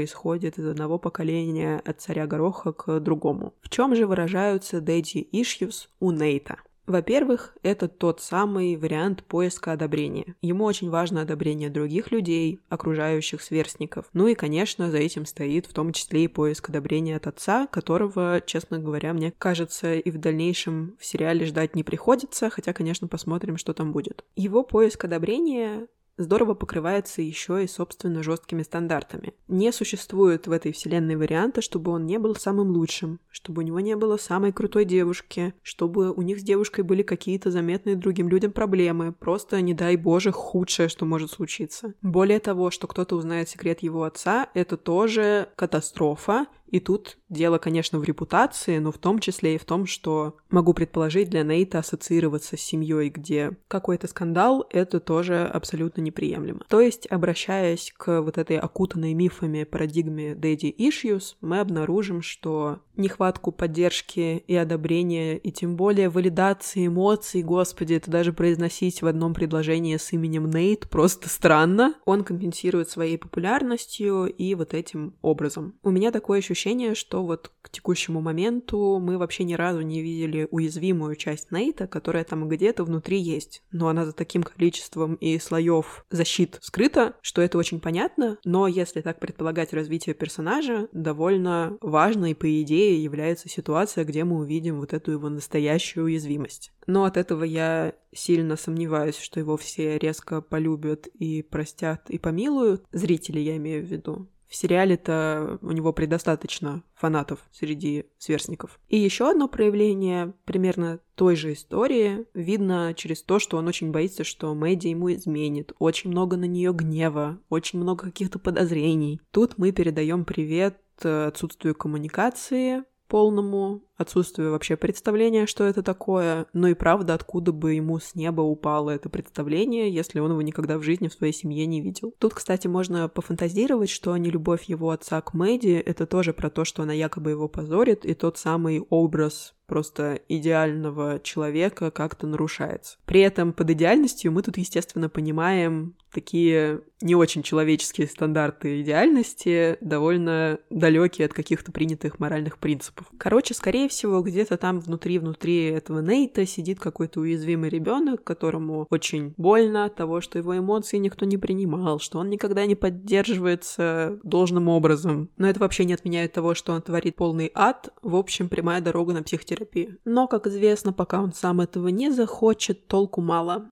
из 0.60 0.68
одного 0.68 1.00
поколения 1.00 1.82
от 1.86 2.02
царя 2.02 2.28
Гороха 2.28 2.74
к 2.74 3.00
другому. 3.00 3.54
В 3.62 3.70
чем 3.70 3.96
же 3.96 4.06
выражаются 4.06 4.78
daddy 4.78 5.28
issues 5.32 5.88
у 6.00 6.12
Нейта? 6.12 6.58
Во-первых, 6.88 7.58
это 7.64 7.90
тот 7.90 8.22
самый 8.22 8.78
вариант 8.78 9.22
поиска 9.26 9.74
одобрения. 9.74 10.36
Ему 10.42 10.64
очень 10.64 10.90
важно 10.90 11.22
одобрение 11.22 11.70
других 11.70 12.12
людей, 12.12 12.62
окружающих 12.70 13.42
сверстников. 13.42 14.06
Ну 14.14 14.28
и, 14.28 14.36
конечно, 14.36 14.90
за 14.90 14.98
этим 14.98 15.26
стоит 15.26 15.66
в 15.66 15.74
том 15.74 15.92
числе 15.92 16.24
и 16.24 16.28
поиск 16.30 16.70
одобрения 16.70 17.18
от 17.18 17.28
отца, 17.28 17.68
которого, 17.68 18.42
честно 18.46 18.80
говоря, 18.80 19.14
мне 19.14 19.34
кажется, 19.38 19.96
и 19.96 20.10
в 20.10 20.18
дальнейшем 20.18 20.96
в 20.98 21.06
сериале 21.06 21.46
ждать 21.46 21.76
не 21.76 21.84
приходится, 21.84 22.50
хотя, 22.50 22.72
конечно, 22.72 23.10
посмотрим, 23.10 23.58
что 23.58 23.74
там 23.74 23.92
будет. 23.92 24.24
Его 24.38 24.64
поиск 24.64 25.04
одобрения 25.04 25.88
здорово 26.18 26.54
покрывается 26.54 27.22
еще 27.22 27.64
и, 27.64 27.68
собственно, 27.68 28.24
жесткими 28.24 28.64
стандартами. 28.64 29.34
Не 29.48 29.72
существует 29.72 30.48
в 30.48 30.52
этой 30.52 30.72
вселенной 30.72 31.16
варианта, 31.16 31.62
чтобы 31.62 31.92
он 31.92 32.06
не 32.06 32.20
был 32.20 32.36
самым 32.36 32.72
лучшим, 32.72 33.20
чтобы 33.30 33.62
у 33.62 33.66
него 33.66 33.80
не 33.80 33.96
было 33.96 34.18
самой 34.18 34.52
крутой 34.52 34.86
девушки, 34.86 35.54
чтобы 35.62 36.12
у 36.12 36.22
них 36.22 36.40
с 36.40 36.44
девушкой 36.44 36.82
были 36.82 37.04
какие-то 37.04 37.52
заметные 37.52 37.96
другим 37.96 38.30
людям 38.30 38.52
проблемы, 38.52 39.14
просто, 39.14 39.62
не 39.62 39.74
дай 39.74 39.96
боже, 39.96 40.32
худшее, 40.32 40.90
что 40.90 41.06
может 41.06 41.32
случиться. 41.32 41.94
Более 42.02 42.40
того, 42.40 42.72
что 42.72 42.88
кто-то 42.88 43.16
узнает 43.16 43.50
секрет 43.50 43.82
его 43.82 44.04
отца, 44.04 44.50
это 44.54 44.78
тоже 44.78 45.50
катастрофа, 45.56 46.48
и 46.68 46.80
тут 46.80 47.18
дело, 47.30 47.58
конечно, 47.58 48.00
в 48.00 48.04
репутации, 48.04 48.78
но 48.78 48.92
в 48.92 48.98
том 48.98 49.20
числе 49.20 49.56
и 49.56 49.58
в 49.58 49.66
том, 49.66 49.86
что 49.86 50.38
могу 50.50 50.74
предположить 50.74 51.30
для 51.30 51.44
Нейта 51.44 51.80
ассоциироваться 51.80 52.58
с 52.58 52.62
семьей, 52.62 53.10
где 53.10 53.58
какой-то 53.68 54.08
скандал, 54.08 54.66
это 54.70 55.00
тоже 55.00 55.46
абсолютно 55.46 56.02
неприемлемо. 56.02 56.62
То 56.68 56.82
есть, 56.82 57.08
обращаясь 57.10 57.94
к 57.96 58.22
вот 58.22 58.38
этой 58.38 58.58
окутанной 58.58 59.14
мифами 59.14 59.64
парадигме 59.64 60.34
Daddy 60.34 60.76
Issues, 60.76 61.36
мы 61.42 61.60
обнаружим, 61.60 62.22
что 62.22 62.80
нехватку 62.96 63.52
поддержки 63.52 64.44
и 64.48 64.56
одобрения, 64.56 65.38
и 65.38 65.52
тем 65.52 65.76
более 65.76 66.10
валидации 66.10 66.88
эмоций, 66.88 67.44
господи, 67.44 67.94
это 67.94 68.10
даже 68.10 68.34
произносить 68.34 69.02
в 69.02 69.08
одном 69.08 69.34
предложении 69.34 69.96
с 69.98 70.12
именем 70.14 70.50
Нейт 70.50 70.90
просто 70.90 71.30
странно. 71.30 71.96
Он 72.06 72.24
компенсирует 72.24 72.90
своей 72.90 73.18
популярностью 73.18 74.26
и 74.26 74.56
вот 74.56 74.74
этим 74.74 75.14
образом. 75.22 75.76
У 75.84 75.92
меня 75.92 76.12
такое 76.12 76.40
ощущение, 76.40 76.57
ощущение, 76.58 76.96
что 76.96 77.24
вот 77.24 77.52
к 77.62 77.70
текущему 77.70 78.20
моменту 78.20 79.00
мы 79.00 79.20
вообще 79.20 79.44
ни 79.44 79.54
разу 79.54 79.82
не 79.82 80.02
видели 80.02 80.48
уязвимую 80.50 81.16
часть 81.16 81.52
Нейта, 81.52 81.86
которая 81.86 82.24
там 82.24 82.50
где-то 82.50 82.84
внутри 82.84 83.20
есть. 83.20 83.62
Но 83.72 83.90
она 83.90 84.06
за 84.06 84.14
таким 84.14 84.42
количеством 84.42 85.16
и 85.16 85.38
слоев 85.38 86.04
защит 86.10 86.58
скрыта, 86.62 87.14
что 87.22 87.44
это 87.44 87.60
очень 87.60 87.80
понятно. 87.80 88.40
Но 88.44 88.68
если 88.68 89.02
так 89.02 89.20
предполагать 89.20 89.72
развитие 89.72 90.16
персонажа, 90.16 90.88
довольно 90.94 91.78
важной, 91.82 92.34
по 92.34 92.50
идее, 92.62 93.04
является 93.04 93.50
ситуация, 93.50 94.04
где 94.04 94.24
мы 94.24 94.40
увидим 94.40 94.80
вот 94.80 94.94
эту 94.94 95.12
его 95.12 95.30
настоящую 95.30 96.06
уязвимость. 96.06 96.72
Но 96.88 97.04
от 97.04 97.18
этого 97.18 97.44
я 97.44 97.94
сильно 98.16 98.56
сомневаюсь, 98.56 99.20
что 99.20 99.40
его 99.40 99.58
все 99.58 100.00
резко 100.00 100.42
полюбят 100.42 101.06
и 101.08 101.44
простят 101.44 102.10
и 102.10 102.18
помилуют. 102.18 102.84
Зрители 102.92 103.40
я 103.40 103.58
имею 103.58 103.86
в 103.86 103.88
виду 103.88 104.28
в 104.48 104.56
сериале-то 104.56 105.60
у 105.62 105.72
него 105.72 105.94
предостаточно 105.94 106.84
фанатов 106.96 107.40
среди 107.52 108.06
сверстников. 108.18 108.80
И 108.88 108.98
еще 108.98 109.30
одно 109.30 109.48
проявление 109.48 110.34
примерно 110.46 111.00
той 111.16 111.36
же 111.36 111.54
истории 111.54 112.26
видно 112.34 112.94
через 112.96 113.22
то, 113.22 113.40
что 113.40 113.58
он 113.58 113.68
очень 113.68 113.92
боится, 113.92 114.24
что 114.24 114.54
Мэдди 114.54 114.88
ему 114.88 115.12
изменит. 115.14 115.74
Очень 115.80 116.12
много 116.12 116.38
на 116.38 116.46
нее 116.46 116.74
гнева, 116.74 117.40
очень 117.50 117.80
много 117.80 118.06
каких-то 118.06 118.40
подозрений. 118.40 119.22
Тут 119.32 119.58
мы 119.58 119.72
передаем 119.72 120.26
привет 120.26 120.80
э, 121.04 121.28
отсутствию 121.28 121.76
коммуникации, 121.76 122.84
полному 123.08 123.82
отсутствию 123.98 124.52
вообще 124.52 124.76
представления, 124.76 125.48
что 125.48 125.64
это 125.64 125.82
такое, 125.82 126.46
но 126.54 126.68
и 126.68 126.74
правда, 126.74 127.14
откуда 127.16 127.52
бы 127.52 127.74
ему 127.74 128.00
с 128.00 128.16
неба 128.16 128.42
упало 128.42 128.92
это 128.92 129.10
представление, 129.10 129.92
если 129.92 130.20
он 130.20 130.32
его 130.32 130.42
никогда 130.42 130.78
в 130.78 130.84
жизни 130.84 131.08
в 131.08 131.14
своей 131.14 131.34
семье 131.34 131.66
не 131.66 131.82
видел. 131.82 132.14
Тут, 132.20 132.34
кстати, 132.34 132.68
можно 132.68 133.10
пофантазировать, 133.10 133.90
что 133.90 134.16
не 134.18 134.30
любовь 134.30 134.66
его 134.66 134.92
отца 134.92 135.20
к 135.22 135.34
Мэдди— 135.34 135.82
это 135.86 136.06
тоже 136.06 136.34
про 136.34 136.50
то, 136.50 136.66
что 136.66 136.84
она 136.84 136.94
якобы 136.94 137.32
его 137.32 137.48
позорит, 137.48 138.06
и 138.06 138.14
тот 138.14 138.38
самый 138.38 138.86
образ 138.90 139.56
просто 139.68 140.22
идеального 140.30 141.20
человека 141.20 141.92
как-то 141.92 142.26
нарушается. 142.26 142.98
При 143.06 143.22
этом 143.22 143.54
под 143.54 143.70
идеальностью 143.70 144.32
мы 144.32 144.42
тут, 144.42 144.58
естественно, 144.58 145.10
понимаем 145.10 145.96
такие 146.12 146.82
не 147.02 147.14
очень 147.14 147.44
человеческие 147.44 148.08
стандарты 148.08 148.82
идеальности, 148.82 149.78
довольно 149.82 150.58
далекие 150.72 151.26
от 151.28 151.34
каких-то 151.34 151.72
принятых 151.72 152.20
моральных 152.20 152.58
принципов. 152.58 153.06
Короче, 153.20 153.54
скорее 153.54 153.88
всего, 153.88 154.22
где-то 154.22 154.58
там 154.58 154.80
внутри-внутри 154.80 155.66
этого 155.66 156.02
Нейта 156.02 156.48
сидит 156.48 156.80
какой-то 156.80 157.20
уязвимый 157.20 157.70
ребенок, 157.70 158.24
которому 158.24 158.88
очень 158.90 159.36
больно 159.38 159.86
от 159.86 159.96
того, 159.96 160.22
что 160.22 160.40
его 160.40 160.58
эмоции 160.58 160.98
никто 160.98 161.26
не 161.26 161.38
принимал, 161.38 162.00
что 162.00 162.18
он 162.18 162.30
никогда 162.30 162.66
не 162.66 162.76
поддерживается 162.76 164.18
должным 164.24 164.68
образом. 164.70 165.30
Но 165.38 165.48
это 165.48 165.60
вообще 165.60 165.86
не 165.86 165.94
отменяет 165.94 166.34
того, 166.34 166.56
что 166.56 166.74
он 166.74 166.82
творит 166.82 167.16
полный 167.16 167.52
ад. 167.54 167.94
В 168.02 168.16
общем, 168.16 168.50
прямая 168.50 168.82
дорога 168.82 169.14
на 169.14 169.22
психотерапию. 169.22 169.57
Но, 170.06 170.28
как 170.28 170.48
известно, 170.48 170.94
пока 170.94 171.22
он 171.22 171.34
сам 171.34 171.62
этого 171.62 171.88
не 171.88 172.12
захочет, 172.12 172.88
толку 172.88 173.22
мало. 173.22 173.70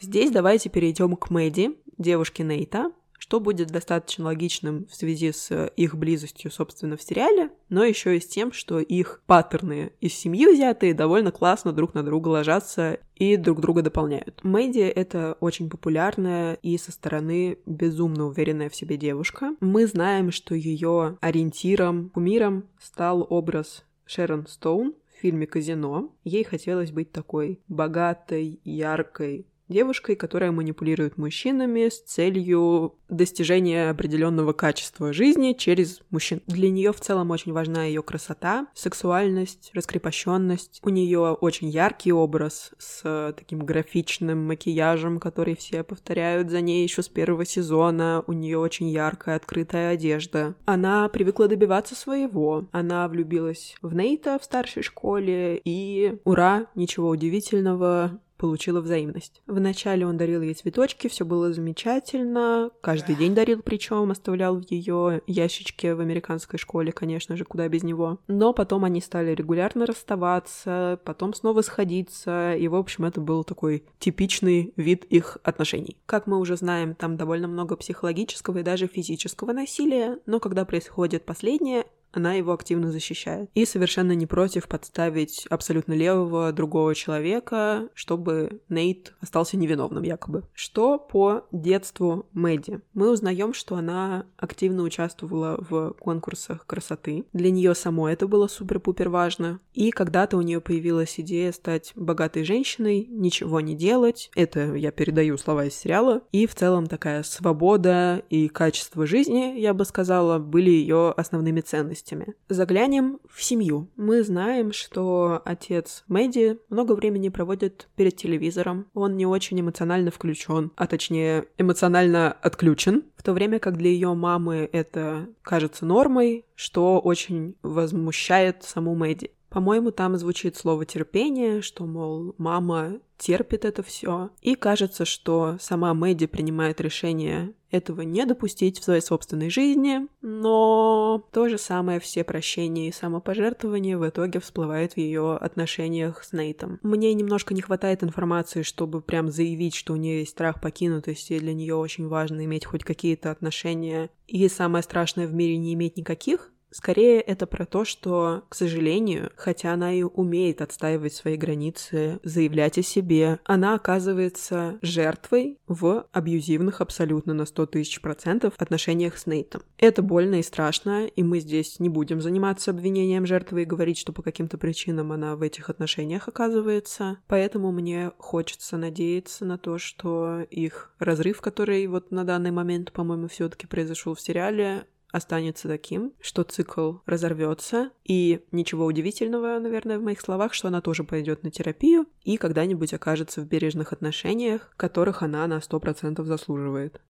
Здесь 0.00 0.30
давайте 0.30 0.68
перейдем 0.68 1.16
к 1.16 1.30
Мэдди, 1.30 1.76
девушке 1.98 2.44
Нейта, 2.44 2.92
что 3.18 3.40
будет 3.40 3.68
достаточно 3.68 4.24
логичным 4.24 4.86
в 4.86 4.94
связи 4.94 5.32
с 5.32 5.70
их 5.76 5.96
близостью, 5.96 6.50
собственно, 6.50 6.96
в 6.96 7.02
сериале, 7.02 7.50
но 7.68 7.84
еще 7.84 8.16
и 8.16 8.20
с 8.20 8.26
тем, 8.26 8.52
что 8.52 8.78
их 8.78 9.22
паттерны 9.26 9.92
из 10.00 10.14
семьи 10.14 10.46
взятые 10.46 10.94
довольно 10.94 11.32
классно 11.32 11.72
друг 11.72 11.94
на 11.94 12.02
друга 12.02 12.28
ложатся 12.28 12.98
и 13.14 13.36
друг 13.36 13.60
друга 13.60 13.82
дополняют. 13.82 14.40
Мэдди— 14.42 14.80
это 14.80 15.36
очень 15.40 15.70
популярная 15.70 16.54
и 16.62 16.76
со 16.78 16.92
стороны 16.92 17.58
безумно 17.66 18.26
уверенная 18.26 18.68
в 18.68 18.76
себе 18.76 18.96
девушка. 18.96 19.54
Мы 19.60 19.86
знаем, 19.86 20.30
что 20.30 20.54
ее 20.54 21.18
ориентиром, 21.20 22.10
кумиром 22.10 22.68
стал 22.78 23.26
образ 23.28 23.84
Шерон 24.04 24.46
Стоун 24.46 24.94
в 25.12 25.20
фильме 25.20 25.46
«Казино». 25.46 26.14
Ей 26.24 26.44
хотелось 26.44 26.92
быть 26.92 27.10
такой 27.10 27.60
богатой, 27.68 28.60
яркой, 28.64 29.46
девушкой, 29.68 30.16
которая 30.16 30.52
манипулирует 30.52 31.18
мужчинами 31.18 31.88
с 31.88 32.00
целью 32.00 32.94
достижения 33.08 33.90
определенного 33.90 34.52
качества 34.52 35.12
жизни 35.12 35.52
через 35.52 36.00
мужчин. 36.10 36.42
Для 36.46 36.70
нее 36.70 36.92
в 36.92 37.00
целом 37.00 37.30
очень 37.30 37.52
важна 37.52 37.84
ее 37.84 38.02
красота, 38.02 38.66
сексуальность, 38.74 39.70
раскрепощенность. 39.74 40.80
У 40.82 40.88
нее 40.88 41.36
очень 41.40 41.68
яркий 41.68 42.12
образ 42.12 42.72
с 42.78 43.34
таким 43.36 43.60
графичным 43.60 44.46
макияжем, 44.46 45.20
который 45.20 45.56
все 45.56 45.82
повторяют 45.82 46.50
за 46.50 46.60
ней 46.60 46.82
еще 46.82 47.02
с 47.02 47.08
первого 47.08 47.44
сезона. 47.44 48.24
У 48.26 48.32
нее 48.32 48.58
очень 48.58 48.88
яркая, 48.88 49.36
открытая 49.36 49.90
одежда. 49.90 50.54
Она 50.64 51.08
привыкла 51.08 51.48
добиваться 51.48 51.94
своего. 51.94 52.66
Она 52.72 53.08
влюбилась 53.08 53.76
в 53.82 53.94
Нейта 53.94 54.38
в 54.38 54.44
старшей 54.44 54.82
школе 54.82 55.60
и, 55.64 56.18
ура, 56.24 56.66
ничего 56.74 57.08
удивительного, 57.08 58.20
получила 58.36 58.80
взаимность. 58.80 59.42
Вначале 59.46 60.06
он 60.06 60.16
дарил 60.16 60.42
ей 60.42 60.54
цветочки, 60.54 61.08
все 61.08 61.24
было 61.24 61.52
замечательно, 61.52 62.70
каждый 62.80 63.16
день 63.16 63.34
дарил, 63.34 63.62
причем 63.62 64.10
оставлял 64.10 64.56
в 64.56 64.70
ее 64.70 65.22
ящичке 65.26 65.94
в 65.94 66.00
американской 66.00 66.58
школе, 66.58 66.92
конечно 66.92 67.36
же, 67.36 67.44
куда 67.44 67.68
без 67.68 67.82
него. 67.82 68.18
Но 68.28 68.52
потом 68.52 68.84
они 68.84 69.00
стали 69.00 69.34
регулярно 69.34 69.86
расставаться, 69.86 71.00
потом 71.04 71.34
снова 71.34 71.62
сходиться, 71.62 72.54
и, 72.54 72.68
в 72.68 72.74
общем, 72.74 73.04
это 73.04 73.20
был 73.20 73.44
такой 73.44 73.84
типичный 73.98 74.72
вид 74.76 75.04
их 75.04 75.38
отношений. 75.42 75.96
Как 76.06 76.26
мы 76.26 76.38
уже 76.38 76.56
знаем, 76.56 76.94
там 76.94 77.16
довольно 77.16 77.48
много 77.48 77.76
психологического 77.76 78.58
и 78.58 78.62
даже 78.62 78.86
физического 78.86 79.52
насилия, 79.52 80.18
но 80.26 80.40
когда 80.40 80.64
происходит 80.64 81.24
последнее, 81.24 81.84
она 82.16 82.32
его 82.32 82.52
активно 82.52 82.90
защищает. 82.90 83.50
И 83.52 83.66
совершенно 83.66 84.12
не 84.12 84.24
против 84.24 84.68
подставить 84.68 85.46
абсолютно 85.50 85.92
левого 85.92 86.50
другого 86.50 86.94
человека, 86.94 87.88
чтобы 87.92 88.62
Нейт 88.70 89.14
остался 89.20 89.58
невиновным 89.58 90.02
якобы. 90.02 90.44
Что 90.54 90.98
по 90.98 91.46
детству 91.52 92.26
Мэдди? 92.32 92.80
Мы 92.94 93.10
узнаем, 93.10 93.52
что 93.52 93.76
она 93.76 94.24
активно 94.38 94.82
участвовала 94.82 95.62
в 95.68 95.92
конкурсах 95.98 96.64
красоты. 96.66 97.26
Для 97.34 97.50
нее 97.50 97.74
самой 97.74 98.14
это 98.14 98.26
было 98.26 98.48
супер-пупер 98.48 99.10
важно. 99.10 99.60
И 99.74 99.90
когда-то 99.90 100.38
у 100.38 100.42
нее 100.42 100.62
появилась 100.62 101.20
идея 101.20 101.52
стать 101.52 101.92
богатой 101.96 102.44
женщиной, 102.44 103.06
ничего 103.10 103.60
не 103.60 103.74
делать. 103.74 104.30
Это 104.34 104.74
я 104.74 104.90
передаю 104.90 105.36
слова 105.36 105.66
из 105.66 105.74
сериала. 105.74 106.22
И 106.32 106.46
в 106.46 106.54
целом 106.54 106.86
такая 106.86 107.22
свобода 107.24 108.22
и 108.30 108.48
качество 108.48 109.06
жизни, 109.06 109.58
я 109.58 109.74
бы 109.74 109.84
сказала, 109.84 110.38
были 110.38 110.70
ее 110.70 111.10
основными 111.10 111.60
ценностями 111.60 112.05
ценностями. 112.06 112.34
Заглянем 112.48 113.18
в 113.28 113.42
семью. 113.42 113.88
Мы 113.96 114.22
знаем, 114.22 114.72
что 114.72 115.42
отец 115.44 116.04
Мэдди 116.08 116.58
много 116.68 116.92
времени 116.92 117.28
проводит 117.28 117.88
перед 117.96 118.16
телевизором. 118.16 118.86
Он 118.94 119.16
не 119.16 119.26
очень 119.26 119.60
эмоционально 119.60 120.10
включен, 120.10 120.72
а 120.76 120.86
точнее 120.86 121.46
эмоционально 121.58 122.32
отключен, 122.32 123.04
в 123.16 123.22
то 123.22 123.32
время 123.32 123.58
как 123.58 123.76
для 123.76 123.90
ее 123.90 124.14
мамы 124.14 124.68
это 124.72 125.28
кажется 125.42 125.84
нормой, 125.84 126.44
что 126.54 127.00
очень 127.00 127.56
возмущает 127.62 128.62
саму 128.62 128.94
Мэдди. 128.94 129.32
По-моему, 129.48 129.90
там 129.90 130.16
звучит 130.16 130.56
слово 130.56 130.84
терпение, 130.84 131.62
что, 131.62 131.86
мол, 131.86 132.34
мама 132.38 133.00
терпит 133.18 133.64
это 133.64 133.82
все. 133.82 134.30
И 134.42 134.54
кажется, 134.54 135.04
что 135.04 135.56
сама 135.60 135.94
Мэдди 135.94 136.26
принимает 136.26 136.80
решение 136.80 137.52
этого 137.70 138.02
не 138.02 138.24
допустить 138.26 138.78
в 138.78 138.84
своей 138.84 139.00
собственной 139.00 139.50
жизни, 139.50 140.06
но 140.22 141.24
то 141.32 141.48
же 141.48 141.58
самое 141.58 142.00
все 142.00 142.24
прощения 142.24 142.88
и 142.88 142.92
самопожертвования 142.92 143.98
в 143.98 144.08
итоге 144.08 144.40
всплывает 144.40 144.94
в 144.94 144.98
ее 144.98 145.36
отношениях 145.36 146.22
с 146.22 146.32
Нейтом. 146.32 146.78
Мне 146.82 147.12
немножко 147.14 147.54
не 147.54 147.62
хватает 147.62 148.04
информации, 148.04 148.62
чтобы 148.62 149.00
прям 149.00 149.30
заявить, 149.30 149.74
что 149.74 149.94
у 149.94 149.96
нее 149.96 150.20
есть 150.20 150.32
страх 150.32 150.60
покинутости, 150.60 151.34
и 151.34 151.40
для 151.40 151.54
нее 151.54 151.74
очень 151.74 152.08
важно 152.08 152.44
иметь 152.44 152.64
хоть 152.64 152.84
какие-то 152.84 153.30
отношения. 153.30 154.10
И 154.26 154.48
самое 154.48 154.82
страшное 154.82 155.26
в 155.26 155.34
мире 155.34 155.56
не 155.56 155.74
иметь 155.74 155.96
никаких, 155.96 156.52
Скорее, 156.70 157.20
это 157.20 157.46
про 157.46 157.64
то, 157.64 157.84
что, 157.84 158.44
к 158.48 158.54
сожалению, 158.54 159.30
хотя 159.36 159.72
она 159.72 159.94
и 159.94 160.02
умеет 160.02 160.60
отстаивать 160.60 161.14
свои 161.14 161.36
границы, 161.36 162.20
заявлять 162.22 162.78
о 162.78 162.82
себе, 162.82 163.38
она 163.44 163.74
оказывается 163.74 164.78
жертвой 164.82 165.58
в 165.66 166.06
абьюзивных 166.12 166.80
абсолютно 166.80 167.34
на 167.34 167.46
100 167.46 167.66
тысяч 167.66 168.00
процентов 168.00 168.54
отношениях 168.58 169.16
с 169.16 169.26
Нейтом. 169.26 169.62
Это 169.78 170.02
больно 170.02 170.36
и 170.36 170.42
страшно, 170.42 171.06
и 171.06 171.22
мы 171.22 171.40
здесь 171.40 171.78
не 171.78 171.88
будем 171.88 172.20
заниматься 172.20 172.72
обвинением 172.72 173.26
жертвы 173.26 173.62
и 173.62 173.66
говорить, 173.66 173.98
что 173.98 174.12
по 174.12 174.22
каким-то 174.22 174.58
причинам 174.58 175.12
она 175.12 175.36
в 175.36 175.42
этих 175.42 175.70
отношениях 175.70 176.28
оказывается. 176.28 177.18
Поэтому 177.28 177.72
мне 177.72 178.12
хочется 178.18 178.76
надеяться 178.76 179.44
на 179.44 179.56
то, 179.56 179.78
что 179.78 180.40
их 180.50 180.92
разрыв, 180.98 181.40
который 181.40 181.86
вот 181.86 182.10
на 182.10 182.24
данный 182.24 182.50
момент, 182.50 182.92
по-моему, 182.92 183.28
все-таки 183.28 183.66
произошел 183.66 184.14
в 184.14 184.20
сериале, 184.20 184.86
останется 185.16 185.66
таким, 185.66 186.12
что 186.20 186.42
цикл 186.42 186.96
разорвется, 187.06 187.90
и 188.04 188.44
ничего 188.52 188.84
удивительного, 188.84 189.58
наверное, 189.58 189.98
в 189.98 190.02
моих 190.02 190.20
словах, 190.20 190.52
что 190.52 190.68
она 190.68 190.80
тоже 190.80 191.04
пойдет 191.04 191.42
на 191.42 191.50
терапию 191.50 192.06
и 192.22 192.36
когда-нибудь 192.36 192.92
окажется 192.92 193.40
в 193.40 193.46
бережных 193.46 193.92
отношениях, 193.92 194.72
которых 194.76 195.22
она 195.22 195.46
на 195.46 195.58
100% 195.58 196.22
заслуживает. 196.24 197.00